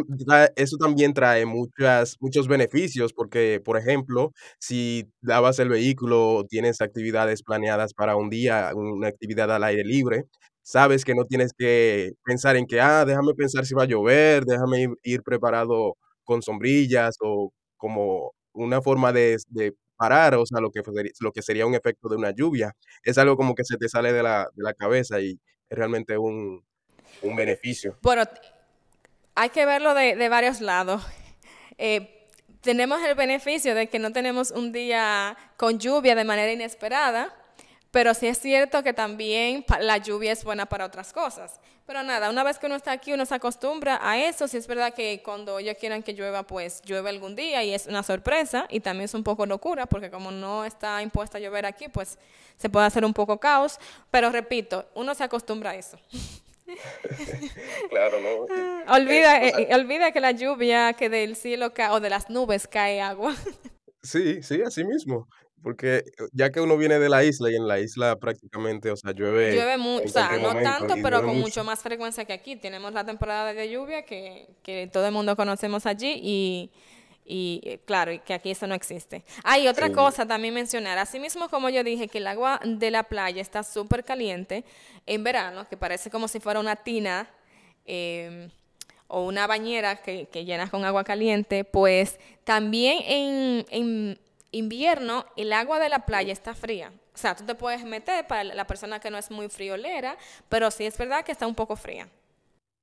[0.56, 7.44] eso también trae muchas, muchos beneficios, porque, por ejemplo, si lavas el vehículo, tienes actividades
[7.44, 10.26] planeadas para un día, una actividad al aire libre,
[10.64, 14.44] sabes que no tienes que pensar en que, ah, déjame pensar si va a llover,
[14.46, 20.72] déjame ir, preparado con sombrillas o como una forma de, de parar, o sea, lo
[20.72, 20.82] que,
[21.20, 22.74] lo que sería un efecto de una lluvia.
[23.04, 25.38] Es algo como que se te sale de la, de la cabeza y
[25.70, 26.64] es realmente un,
[27.22, 27.98] un beneficio.
[28.02, 28.24] Bueno,
[29.36, 31.06] hay que verlo de, de varios lados.
[31.78, 32.30] Eh,
[32.62, 37.36] tenemos el beneficio de que no tenemos un día con lluvia de manera inesperada,
[37.92, 41.60] pero sí es cierto que también la lluvia es buena para otras cosas.
[41.88, 44.48] Pero nada, una vez que uno está aquí, uno se acostumbra a eso.
[44.48, 47.88] Si es verdad que cuando ellos quieran que llueva, pues llueve algún día y es
[47.88, 48.68] una sorpresa.
[48.70, 52.20] Y también es un poco locura, porque como no está impuesta a llover aquí, pues
[52.58, 53.80] se puede hacer un poco caos.
[54.12, 55.98] Pero repito, uno se acostumbra a eso.
[57.90, 58.94] claro, ¿no?
[58.94, 62.68] olvida, eh, eh, olvida que la lluvia, que del cielo cae, o de las nubes
[62.68, 63.36] cae agua.
[64.04, 65.28] sí, sí, así mismo.
[65.62, 68.96] Porque eh, ya que uno viene de la isla y en la isla prácticamente, o
[68.96, 69.54] sea, llueve.
[69.54, 71.64] Llueve mucho, o sea, no tanto, pero con mucho.
[71.64, 72.56] más frecuencia que aquí.
[72.56, 76.72] Tenemos la temporada de lluvia que, que todo el mundo conocemos allí y,
[77.26, 79.24] y eh, claro, que aquí eso no existe.
[79.44, 80.98] Hay otra cosa también mencionar.
[80.98, 84.64] Asimismo, como yo dije, que el agua de la playa está súper caliente
[85.06, 87.30] en verano, que parece como si fuera una tina.
[87.86, 88.50] Em,
[89.10, 94.20] o una bañera que, que llenas con agua caliente, pues también en, en
[94.52, 96.92] invierno el agua de la playa está fría.
[97.14, 100.72] O sea, tú te puedes meter para la persona que no es muy friolera, pero
[100.72, 102.08] sí es verdad que está un poco fría.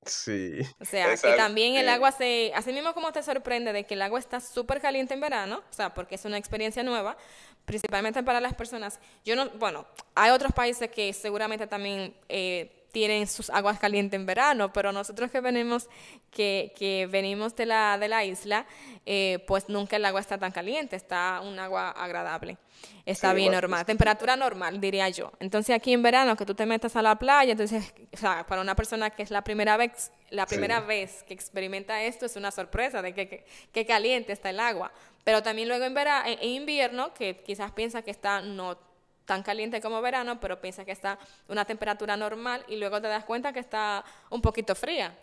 [0.04, 0.60] Sí.
[0.80, 2.52] O sea, que también el agua se...
[2.54, 5.72] Así mismo como te sorprende de que el agua está súper caliente en verano, o
[5.72, 7.16] sea, porque es una experiencia nueva,
[7.64, 9.00] principalmente para las personas.
[9.24, 9.50] Yo no...
[9.50, 12.14] Bueno, hay otros países que seguramente también...
[12.28, 15.86] Eh, tienen sus aguas calientes en verano, pero nosotros que venimos,
[16.30, 18.64] que, que venimos de la, de la isla,
[19.04, 22.56] eh, pues nunca el agua está tan caliente, está un agua agradable.
[23.04, 25.30] Está bien normal, temperatura normal, diría yo.
[25.40, 28.62] Entonces aquí en verano que tú te metas a la playa, entonces, o sea, para
[28.62, 32.50] una persona que es la primera vez, la primera vez que experimenta esto es una
[32.50, 34.90] sorpresa de que, que, caliente está el agua.
[35.22, 38.78] Pero también luego en, verano, en invierno, que quizás piensa que está no
[39.26, 43.24] tan caliente como verano, pero piensa que está una temperatura normal y luego te das
[43.24, 45.14] cuenta que está un poquito fría.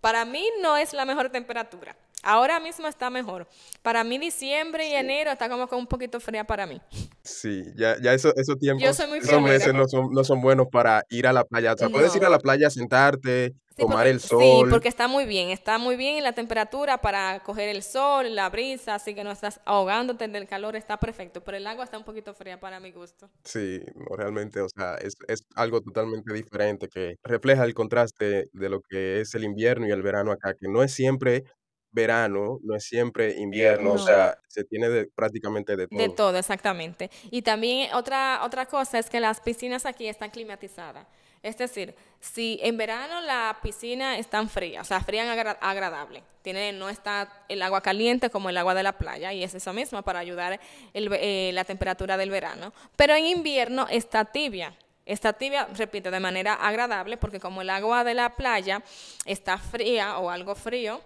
[0.00, 1.96] Para mí no es la mejor temperatura.
[2.22, 3.48] Ahora mismo está mejor.
[3.82, 6.80] Para mí diciembre y enero está como que un poquito fría para mí.
[7.22, 9.78] Sí, ya, ya eso, esos tiempos, Yo soy muy esos meses friolera.
[9.84, 11.72] no son, no son buenos para ir a la playa.
[11.72, 14.68] O sea, puedes ir a la playa, sentarte, Sí, tomar porque- el Sí, sol.
[14.70, 18.50] porque está muy bien, está muy bien en la temperatura para coger el sol, la
[18.50, 22.04] brisa, así que no estás ahogándote del calor, está perfecto, pero el agua está un
[22.04, 23.30] poquito fría para mi gusto.
[23.44, 28.68] Sí, no, realmente, o sea, es, es algo totalmente diferente que refleja el contraste de
[28.68, 31.44] lo que es el invierno y el verano acá, que no es siempre
[31.92, 35.98] verano, no es siempre invierno, o sea, se tiene de, prácticamente de todo.
[35.98, 37.10] De todo, exactamente.
[37.30, 41.06] Y también otra, otra cosa es que las piscinas aquí están climatizadas.
[41.42, 46.72] Es decir, si en verano la piscina está fría, o sea, fría agra- agradable, tiene,
[46.72, 50.02] no está el agua caliente como el agua de la playa, y es eso mismo
[50.02, 50.60] para ayudar
[50.94, 52.72] el eh, la temperatura del verano.
[52.96, 54.76] Pero en invierno está tibia.
[55.04, 58.80] Está tibia, repito, de manera agradable, porque como el agua de la playa
[59.26, 61.00] está fría o algo frío,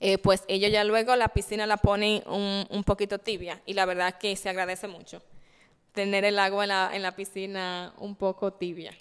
[0.00, 3.86] eh, pues ellos ya luego la piscina la ponen un, un poquito tibia y la
[3.86, 5.22] verdad que se agradece mucho
[5.92, 8.92] tener el agua en la, en la piscina un poco tibia.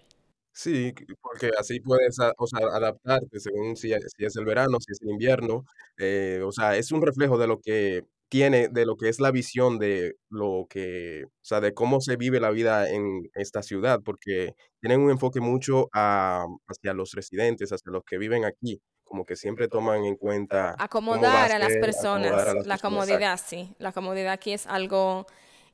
[0.54, 5.10] Sí, porque así puedes adaptarte según si, es- si es el verano, si es el
[5.10, 5.66] invierno.
[5.98, 9.32] eh, o sea, es un reflejo de lo que tiene, de lo que es la
[9.32, 14.00] visión de lo que, o sea, de cómo se vive la vida en esta ciudad,
[14.04, 19.26] porque tienen un enfoque mucho a- hacia los residentes, hacia los que viven aquí, como
[19.26, 23.10] que siempre toman en cuenta Acomodar a las ser, personas, acomodar a las la personas,
[23.10, 23.38] exacto.
[23.38, 25.26] comodidad, sí, la comodidad aquí es algo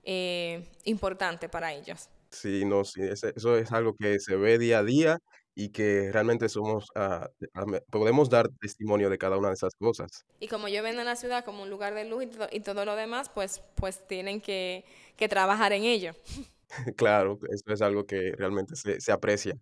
[0.04, 2.10] eh, importante para ellos.
[2.30, 5.20] Sí, no, sí, eso es algo que se ve día a día
[5.54, 6.88] y que realmente somos,
[7.68, 10.26] me- podemos dar testimonio de cada una de esas cosas.
[10.40, 12.60] Y como yo vendo en la ciudad como un lugar de luz y, todo- y
[12.62, 14.86] todo lo demás, pues, pues tienen que,
[15.18, 16.14] que trabajar en ello.
[16.98, 19.56] Claro, esto es algo que realmente se, se aprecia.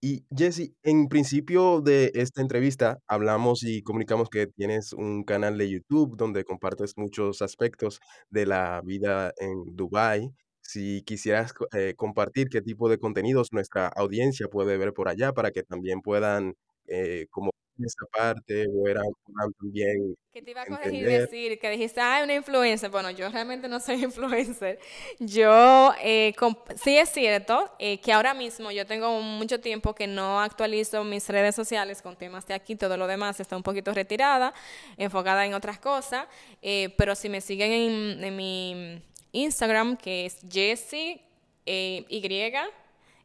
[0.00, 5.70] Y Jesse, en principio de esta entrevista hablamos y comunicamos que tienes un canal de
[5.70, 10.30] YouTube donde compartes muchos aspectos de la vida en Dubái.
[10.62, 15.50] Si quisieras eh, compartir qué tipo de contenidos nuestra audiencia puede ver por allá para
[15.52, 16.54] que también puedan,
[16.86, 17.50] eh, como
[17.84, 22.20] esa parte, puedan, puedan también Que te iba a corregir y decir que dijiste, ah,
[22.24, 22.90] una influencer.
[22.90, 24.78] Bueno, yo realmente no soy influencer.
[25.18, 26.34] Yo, eh,
[26.76, 31.28] sí es cierto eh, que ahora mismo yo tengo mucho tiempo que no actualizo mis
[31.28, 34.54] redes sociales con temas de aquí, todo lo demás está un poquito retirada,
[34.96, 36.26] enfocada en otras cosas.
[36.62, 41.22] eh, pero si me siguen en, en mi Instagram, que es Jessie,
[41.66, 42.22] eh, Y,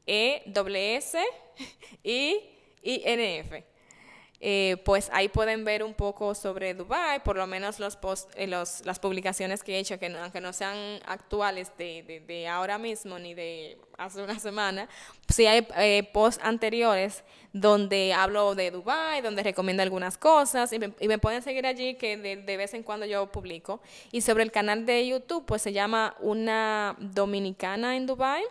[0.06, 0.44] E,
[0.98, 1.18] S,
[2.04, 2.40] I,
[2.84, 3.64] I, N, F.
[4.46, 8.46] Eh, pues ahí pueden ver un poco sobre Dubai, por lo menos los post, eh,
[8.46, 13.18] los, las publicaciones que he hecho, que aunque no sean actuales de, de- ahora mismo
[13.20, 14.90] ni de hace una semana,
[15.30, 20.92] sí hay eh, posts anteriores donde hablo de Dubai, donde recomiendo algunas cosas y me,
[21.00, 23.80] y me pueden seguir allí que de, de vez en cuando yo publico.
[24.12, 28.44] Y sobre el canal de YouTube, pues se llama Una Dominicana en Dubai.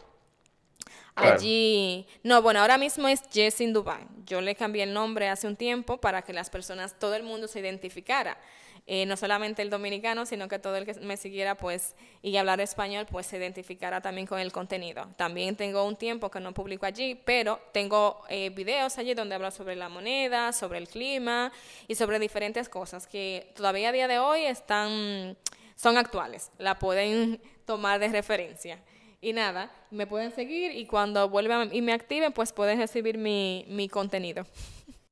[1.14, 4.06] Allí, no, bueno, ahora mismo es Jess in Dubai.
[4.24, 7.48] Yo le cambié el nombre hace un tiempo para que las personas, todo el mundo
[7.48, 8.38] se identificara.
[8.86, 12.60] Eh, no solamente el dominicano, sino que todo el que me siguiera, pues, y hablar
[12.60, 15.06] español, pues se identificara también con el contenido.
[15.16, 19.52] También tengo un tiempo que no publico allí, pero tengo eh, videos allí donde hablo
[19.52, 21.52] sobre la moneda, sobre el clima
[21.86, 25.36] y sobre diferentes cosas que todavía a día de hoy están,
[25.76, 26.50] son actuales.
[26.58, 28.80] La pueden tomar de referencia.
[29.24, 33.64] Y nada, me pueden seguir y cuando vuelvan y me activen, pues pueden recibir mi,
[33.68, 34.44] mi contenido.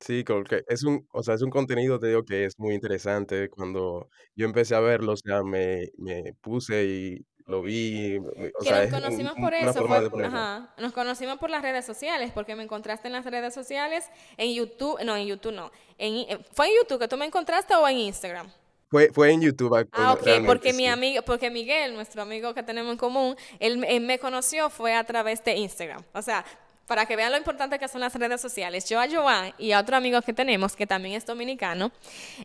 [0.01, 3.49] Sí, porque es un, o sea, es un contenido, te digo, que es muy interesante.
[3.49, 8.53] Cuando yo empecé a verlo, o sea, me, me puse y lo vi, o Que
[8.64, 12.57] sea, nos conocimos un- por eso, fue- ajá, nos conocimos por las redes sociales, porque
[12.57, 15.70] me encontraste en las redes sociales, en YouTube, no, en YouTube no.
[15.99, 18.51] En, eh, ¿Fue en YouTube que tú me encontraste o en Instagram?
[18.90, 19.87] Fue, fue en YouTube.
[19.92, 24.00] Ah, ok, porque mi amigo, porque Miguel, nuestro amigo que tenemos en común, él, él
[24.00, 26.03] me conoció fue a través de Instagram.
[26.12, 26.44] O sea,
[26.90, 28.88] para que vean lo importante que son las redes sociales.
[28.88, 31.92] Yo a Joan y a otro amigo que tenemos, que también es dominicano,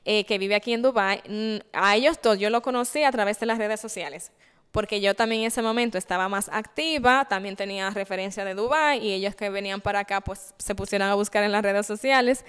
[0.05, 3.39] eh, que vive aquí en Dubai, mm, a ellos dos yo lo conocí a través
[3.39, 4.31] de las redes sociales.
[4.75, 9.13] Porque yo también en ese momento estaba más activa, también tenía referencia de Dubai y
[9.13, 12.43] ellos que venían para acá pues se pusieron a buscar en las redes sociales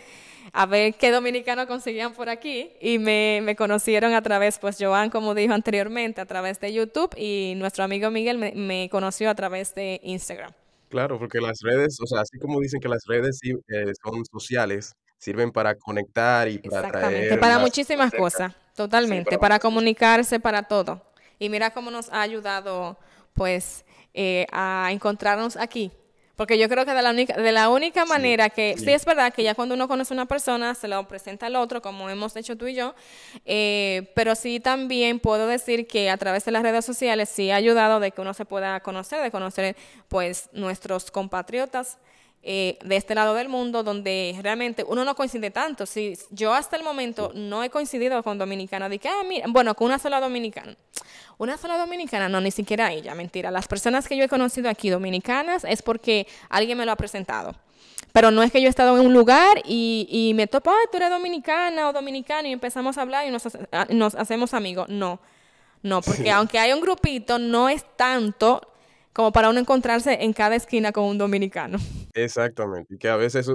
[0.52, 5.08] a ver qué dominicano conseguían por aquí y me, me conocieron a través, pues Joan,
[5.08, 9.36] como dijo anteriormente, a través de YouTube y nuestro amigo Miguel me, me conoció a
[9.36, 10.50] través de Instagram.
[10.88, 14.94] Claro, porque las redes, o sea, así como dicen que las redes eh, son sociales,
[15.16, 18.20] sirven para conectar y para Exactamente, traer para muchísimas cerca.
[18.20, 21.00] cosas, totalmente, para comunicarse, para todo.
[21.38, 22.96] Y mira cómo nos ha ayudado,
[23.34, 25.90] pues, eh, a encontrarnos aquí,
[26.36, 28.90] Porque yo creo que de la única, de la única manera que, sí.
[28.90, 31.80] es verdad que ya cuando uno conoce a una persona, se lo presenta al otro,
[31.80, 32.94] como hemos hecho tú y yo,
[33.46, 37.56] eh, pero sí también puedo decir que a través de las redes sociales sí ha
[37.56, 39.76] ayudado de que uno se pueda conocer, de conocer
[40.08, 41.96] pues nuestros compatriotas
[42.48, 45.84] eh, de este lado del mundo donde realmente uno no coincide tanto.
[45.84, 49.74] Si yo hasta el momento no he coincidido con dominicana, de que, ah, mira, bueno,
[49.74, 50.76] con una sola dominicana.
[51.38, 53.50] Una sola dominicana, no, ni siquiera ella, mentira.
[53.50, 57.56] Las personas que yo he conocido aquí dominicanas es porque alguien me lo ha presentado.
[58.12, 60.88] Pero no es que yo he estado en un lugar y, y me topo, ah,
[60.92, 63.42] tú eres dominicana o dominicano y empezamos a hablar y nos,
[63.88, 64.88] nos hacemos amigos.
[64.88, 65.18] No,
[65.82, 68.62] no, porque aunque hay un grupito, no es tanto
[69.16, 71.78] como para uno encontrarse en cada esquina con un dominicano.
[72.12, 73.46] Exactamente, y que a veces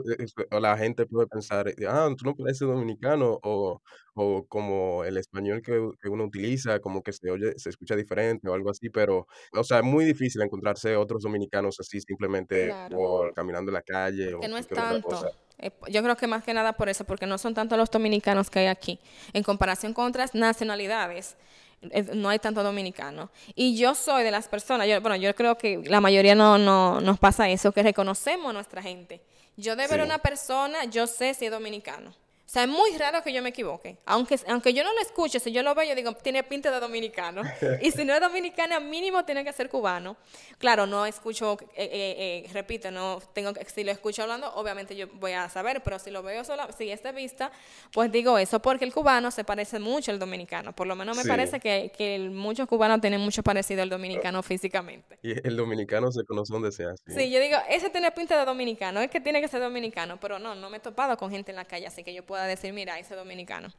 [0.50, 3.80] la gente puede pensar, eh, ah, tú no pareces dominicano, o,
[4.16, 8.50] o como el español que, que, uno utiliza, como que se oye, se escucha diferente
[8.50, 12.98] o algo así, pero, o sea, es muy difícil encontrarse otros dominicanos así simplemente Claro.
[12.98, 14.82] por caminando en la calle o Que no es cosa.
[14.82, 15.32] tanto.
[15.60, 18.50] Eh, Yo creo que más que nada por eso, porque no son tantos los dominicanos
[18.50, 19.00] que hay aquí.
[19.34, 21.71] En comparación con otras nacionalidades, eh,
[22.14, 23.30] no hay tanto dominicano.
[23.56, 27.02] Y yo soy de las personas, yo, bueno, yo creo que la mayoría no, no
[27.02, 29.22] nos pasa eso, que reconocemos a nuestra gente.
[29.58, 30.06] Yo de ver Sí.
[30.06, 32.14] una persona, yo sé si es dominicano.
[32.52, 33.96] O sea, es muy raro que yo me equivoque.
[34.06, 36.82] Aunque, aunque yo no lo escuche, si yo lo veo, yo digo, tiene pinta de
[36.82, 37.44] dominicano.
[37.82, 40.18] y si no es dominicana, mínimo tiene que ser cubano.
[40.58, 44.98] Claro, no escucho, eh, eh, eh, repito, no tengo que- si lo escucho hablando, obviamente
[44.98, 47.54] yo voy a saber, pero si lo veo sola, si es de vista,
[47.94, 50.76] pues digo eso, porque el cubano se parece mucho al dominicano.
[50.76, 51.30] Por lo menos me Sí.
[51.30, 55.18] parece que, que muchos cubanos tienen mucho parecido al dominicano físicamente.
[55.24, 56.90] Y el dominicano se conoce donde sea.
[57.08, 57.14] Sí.
[57.16, 60.38] Sí, yo digo, ese tiene pinta de dominicano, es que tiene que ser dominicano, pero
[60.38, 62.74] no, no me he topado con gente en la calle, así que yo pueda decir,
[62.74, 63.70] mira, ese es dominicano.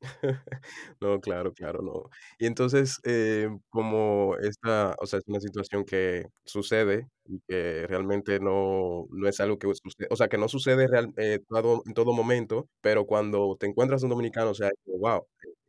[1.00, 2.10] No, claro, claro, no.
[2.38, 8.40] Y entonces, eh, como esta, o sea, es una situación que sucede y que realmente
[8.40, 11.94] no, no es algo que sucede, o sea, que no sucede real, eh, todo, en
[11.94, 15.26] todo momento, pero cuando te encuentras un dominicano, o sea, wow,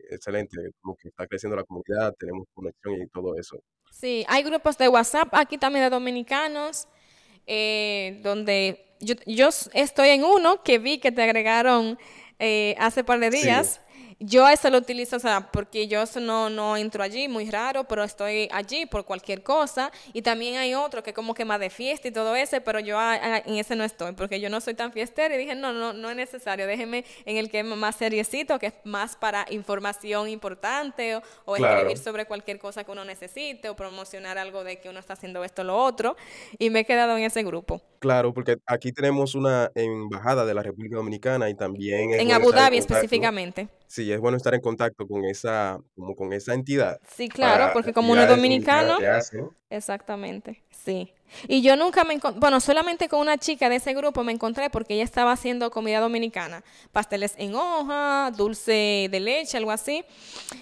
[0.09, 3.61] excelente, como que está creciendo la comunidad, tenemos conexión y todo eso.
[3.91, 6.87] Sí, hay grupos de WhatsApp aquí también de dominicanos,
[7.45, 11.97] eh, donde yo, yo estoy en uno que vi que te agregaron
[12.41, 13.81] eh, hace par de Sí.
[14.23, 18.03] Yo eso lo utilizo, o sea, porque yo no, no entro allí, muy raro, pero
[18.03, 19.91] estoy allí por cualquier cosa.
[20.13, 22.99] Y también hay otro que como que más de fiesta y todo ese, pero yo
[22.99, 25.73] a- a- en ese no estoy, porque yo no soy tan fiestera y dije, no,
[25.73, 29.47] no, no es necesario, déjeme en el que es más seriecito, que es más para
[29.49, 31.77] información importante o, o Claro.
[31.79, 35.43] escribir sobre cualquier cosa que uno necesite o promocionar algo de que uno está haciendo
[35.43, 36.15] esto o lo otro.
[36.59, 37.81] Y me he quedado en ese grupo.
[37.97, 42.77] Claro, porque aquí tenemos una embajada de la República Dominicana y también En Abu Dhabi
[42.77, 43.67] específicamente.
[43.91, 47.01] Sí, es bueno estar en contacto con esa, como con esa entidad.
[47.13, 48.97] Sí, claro, porque como uno es dominicano,
[49.69, 51.11] exactamente, sí.
[51.49, 54.69] Y yo nunca me encontré, bueno, solamente con una chica de ese grupo me encontré
[54.69, 56.63] porque ella estaba haciendo comida dominicana,
[56.93, 60.05] pasteles en hoja, dulce de leche, algo así,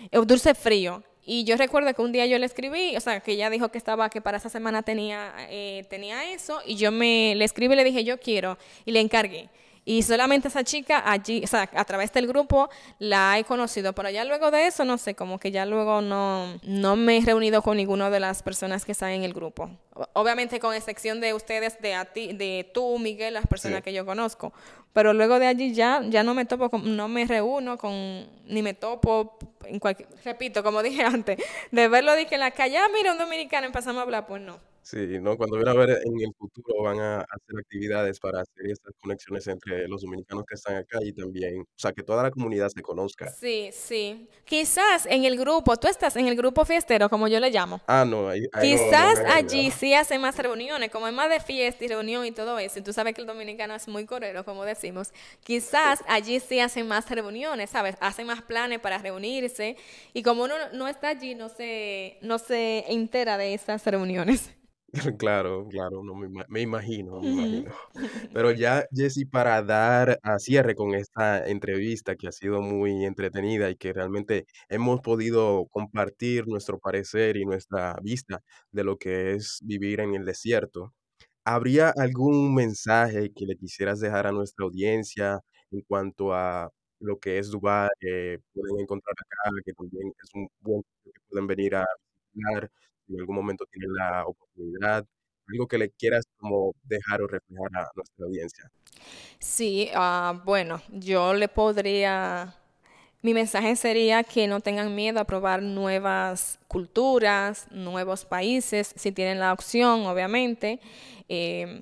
[0.09, 1.03] eh, dulce frío.
[1.23, 3.77] Y yo recuerdo que un día yo le escribí, o sea, que ella dijo que
[3.77, 7.77] estaba, que para esa semana tenía, eh, tenía eso, y yo me le escribí y
[7.77, 9.51] le dije, yo quiero, y le encargué.
[9.91, 12.69] Y solamente esa chica allí, o sea, a través del grupo
[12.99, 16.59] la he conocido, pero ya luego de eso, no sé, como que ya luego no,
[16.61, 19.67] no me he reunido con ninguna de las personas que están en el grupo.
[20.13, 23.83] Obviamente con excepción de ustedes, de a ti, de tú, Miguel, las personas Sí.
[23.85, 24.53] que yo conozco.
[24.93, 28.61] Pero luego de allí ya, ya no me topo, con- no me reúno con, ni
[28.61, 31.39] me topo en cualquier, repito, como dije antes,
[31.71, 34.59] de verlo dije en la calle, ah, mira, un dominicano, empezamos a hablar, pues no.
[34.89, 35.37] Sí, ¿no?
[35.37, 39.45] Cuando viene a ver en el futuro van a hacer actividades para hacer estas conexiones
[39.45, 42.81] entre los dominicanos que están acá y también, o sea, que toda la comunidad se
[42.81, 43.29] conozca.
[43.29, 44.27] Sí, sí.
[44.45, 47.79] Quizás en el grupo, tú estás en el grupo fiestero, como yo le llamo.
[47.85, 51.29] Ah, no, ahí, ahí no- no Quizás allí sí hacen más reuniones, como es más
[51.29, 52.79] de fiesta y reunión y todo eso.
[52.79, 55.13] Y tú sabes que el dominicano es muy correro, como decimos.
[55.43, 57.95] Quizás allí sí hacen más reuniones, ¿sabes?
[57.99, 59.77] Hacen más planes para reunirse.
[60.13, 64.49] Y como uno no está allí, no se, no se entera de esas reuniones.
[65.19, 67.33] Claro, claro, no me, ima- me imagino, me Ujú.
[67.33, 67.73] imagino.
[68.33, 73.69] Pero ya, Jessy, para dar a cierre con esta entrevista que ha sido muy entretenida
[73.69, 79.59] y que realmente hemos podido compartir nuestro parecer y nuestra vista de lo que es
[79.63, 80.93] vivir en el desierto,
[81.45, 85.39] ¿habría algún mensaje que le quisieras dejar a nuestra audiencia
[85.71, 86.69] en cuanto a
[86.99, 91.21] lo que es Dubái, que pueden encontrar acá, que también es un buen sitio que
[91.29, 91.85] pueden venir a
[92.33, 92.71] visitar?
[93.09, 95.05] En algún momento tienen la oportunidad,
[95.47, 98.71] algo que le quieras como dejar o reflejar a nuestra audiencia.
[99.39, 102.55] Sí, ah, bueno, yo le podría,
[103.21, 109.39] mi mensaje sería que no tengan miedo a probar nuevas culturas, nuevos países, si tienen
[109.39, 110.79] la opción, obviamente.
[111.27, 111.81] Eh,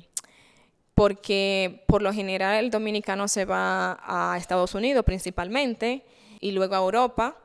[0.98, 6.04] porque por lo general el dominicano se va a Estados Unidos principalmente
[6.40, 7.38] y luego a Europa.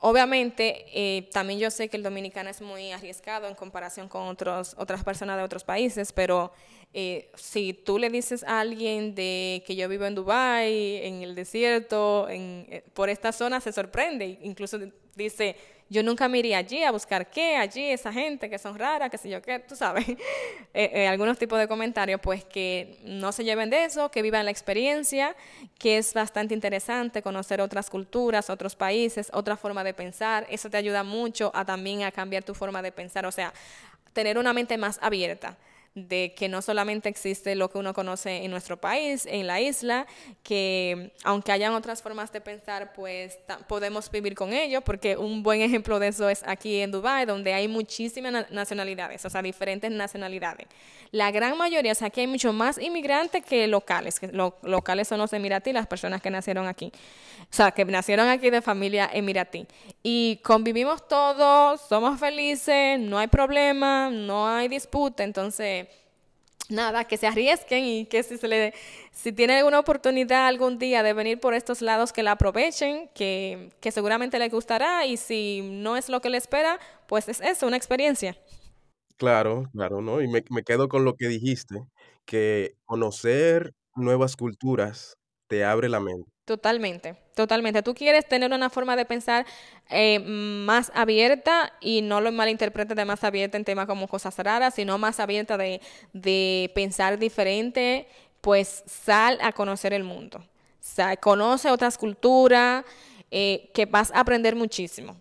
[0.00, 4.74] Obviamente, eh, también yo sé que el dominicano es muy arriesgado en comparación con otros,
[4.78, 6.52] otras personas de otros países, pero
[6.92, 11.34] eh, si tú le dices a alguien de que yo vivo en Dubái, en el
[11.34, 14.38] desierto, en, eh, por esta zona, se sorprende.
[14.42, 14.78] Incluso
[15.14, 15.56] dice,
[15.88, 19.18] yo nunca me iría allí a buscar qué, allí, esa gente que son raras, qué
[19.18, 20.16] sé yo qué, tú sabes, eh,
[20.74, 24.50] eh, algunos tipos de comentarios, pues que no se lleven de eso, que vivan la
[24.50, 25.36] experiencia,
[25.78, 30.76] que es bastante interesante conocer otras culturas, otros países, otra forma de pensar, eso te
[30.76, 33.52] ayuda mucho a también a cambiar tu forma de pensar, o sea,
[34.12, 35.56] tener una mente más abierta
[35.96, 40.06] de que no solamente existe lo que uno conoce en nuestro país, en la isla,
[40.42, 45.62] que aunque hayan otras formas de pensar, pues podemos vivir con ello, porque un buen
[45.62, 50.66] ejemplo de eso es aquí en Dubái, donde hay muchísimas nacionalidades, o sea, diferentes nacionalidades.
[51.12, 55.18] La gran mayoría, o sea, aquí hay mucho más inmigrantes que locales, que locales son
[55.18, 56.92] los emiratí, las personas que nacieron aquí,
[57.40, 59.66] o sea, que nacieron aquí de familia emiratí.
[60.02, 65.85] Y convivimos todos, somos felices, no hay problema, no hay disputa, entonces
[66.68, 68.74] nada, que se arriesguen y que si se le
[69.12, 74.38] si alguna oportunidad algún día de venir por estos lados que la aprovechen, que, seguramente
[74.38, 78.36] les gustará y si no es lo que le espera, pues es eso, una experiencia.
[79.16, 80.20] Claro, claro, ¿no?
[80.20, 81.76] Y me quedo con lo que dijiste,
[82.26, 85.16] que conocer nuevas culturas
[85.48, 86.35] te abre la mente.
[86.46, 87.82] Totalmente, totalmente.
[87.82, 89.44] Tú quieres tener una forma de pensar
[89.90, 94.74] eh, más abierta y no lo malinterpretes de más abierta en temas como cosas raras,
[94.76, 95.80] sino más abierta de,
[96.12, 98.06] de pensar diferente,
[98.40, 100.44] pues sal a conocer el mundo.
[101.20, 102.84] Conoce otras culturas,
[103.32, 105.16] eh, que vas a aprender muchísimo.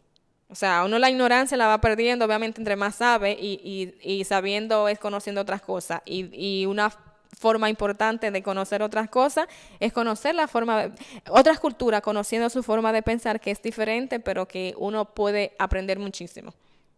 [0.47, 3.59] O sea, uno la ignorancia la va perdiendo, obviamente, entre más sabe y,
[4.03, 6.01] y, y sabiendo es conociendo otras cosas.
[6.05, 6.29] Y,
[6.61, 6.91] y una
[7.37, 9.47] forma importante de conocer otras cosas
[9.79, 10.95] es conocer la forma, de,
[11.29, 15.99] otras culturas, conociendo su forma de pensar que es diferente, pero que uno puede aprender
[15.99, 16.53] muchísimo.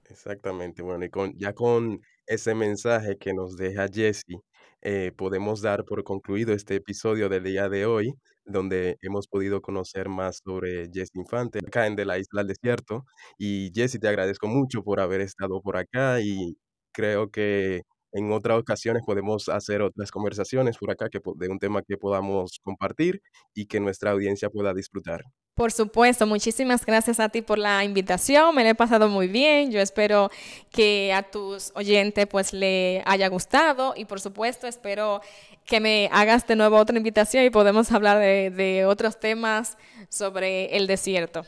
[0.09, 4.39] Exactamente, bueno, y con, ya con ese mensaje que nos deja Jessie,
[4.81, 8.13] eh, podemos dar por concluido este episodio del día de hoy,
[8.45, 13.03] donde hemos podido conocer más sobre Jessie Infante, acá en De la Isla al Desierto.
[13.37, 16.57] Y Jessie, te agradezco mucho por haber estado por acá y
[16.93, 17.81] creo que
[18.17, 22.59] en otras ocasiones podemos hacer otras conversaciones por acá que, de un tema que podamos
[22.63, 23.21] compartir
[23.53, 25.23] y que nuestra audiencia pueda disfrutar.
[25.53, 29.71] Por supuesto, muchísimas gracias a ti por la invitación, me la he pasado muy bien,
[29.71, 30.29] yo espero
[30.71, 35.21] que a tus oyentes pues le haya gustado y por supuesto espero
[35.65, 39.77] que me hagas de nuevo otra invitación y podemos hablar de otros temas
[40.09, 41.43] sobre el desierto.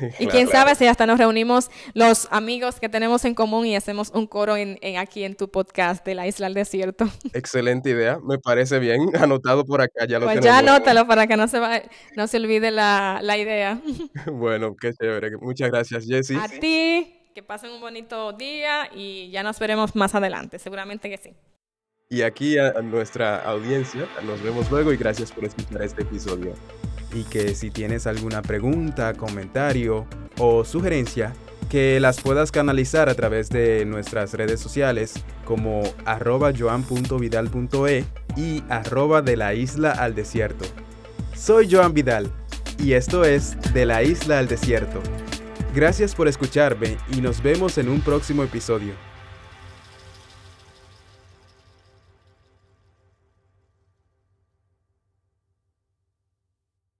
[0.18, 4.10] Y quién sabe si hasta nos reunimos los amigos que tenemos en común y hacemos
[4.14, 7.06] un coro en, aquí en tu podcast de la Isla al Desierto.
[7.32, 10.44] Excelente idea, me parece bien, anotado por acá, ya lo pues tenemos.
[10.44, 11.82] ya anótalo para que no se, va,
[12.16, 13.80] no se olvide la, la idea.
[14.32, 16.36] bueno, qué chévere, muchas gracias Jessie.
[16.36, 21.16] A ti, que pasen un bonito día y ya nos veremos más adelante, seguramente que
[21.16, 21.34] sí.
[22.08, 26.54] Y aquí a nuestra audiencia, nos vemos luego y gracias por escuchar este episodio
[27.12, 30.06] y que si tienes alguna pregunta, comentario
[30.38, 31.34] o sugerencia,
[31.70, 38.04] que las puedas canalizar a través de nuestras redes sociales como arroba joan.vidal.e
[38.36, 40.64] y arroba de la isla al desierto.
[41.34, 42.30] Soy Joan Vidal
[42.78, 45.00] y esto es De la isla al desierto.
[45.74, 49.11] Gracias por escucharme y nos vemos en un próximo episodio.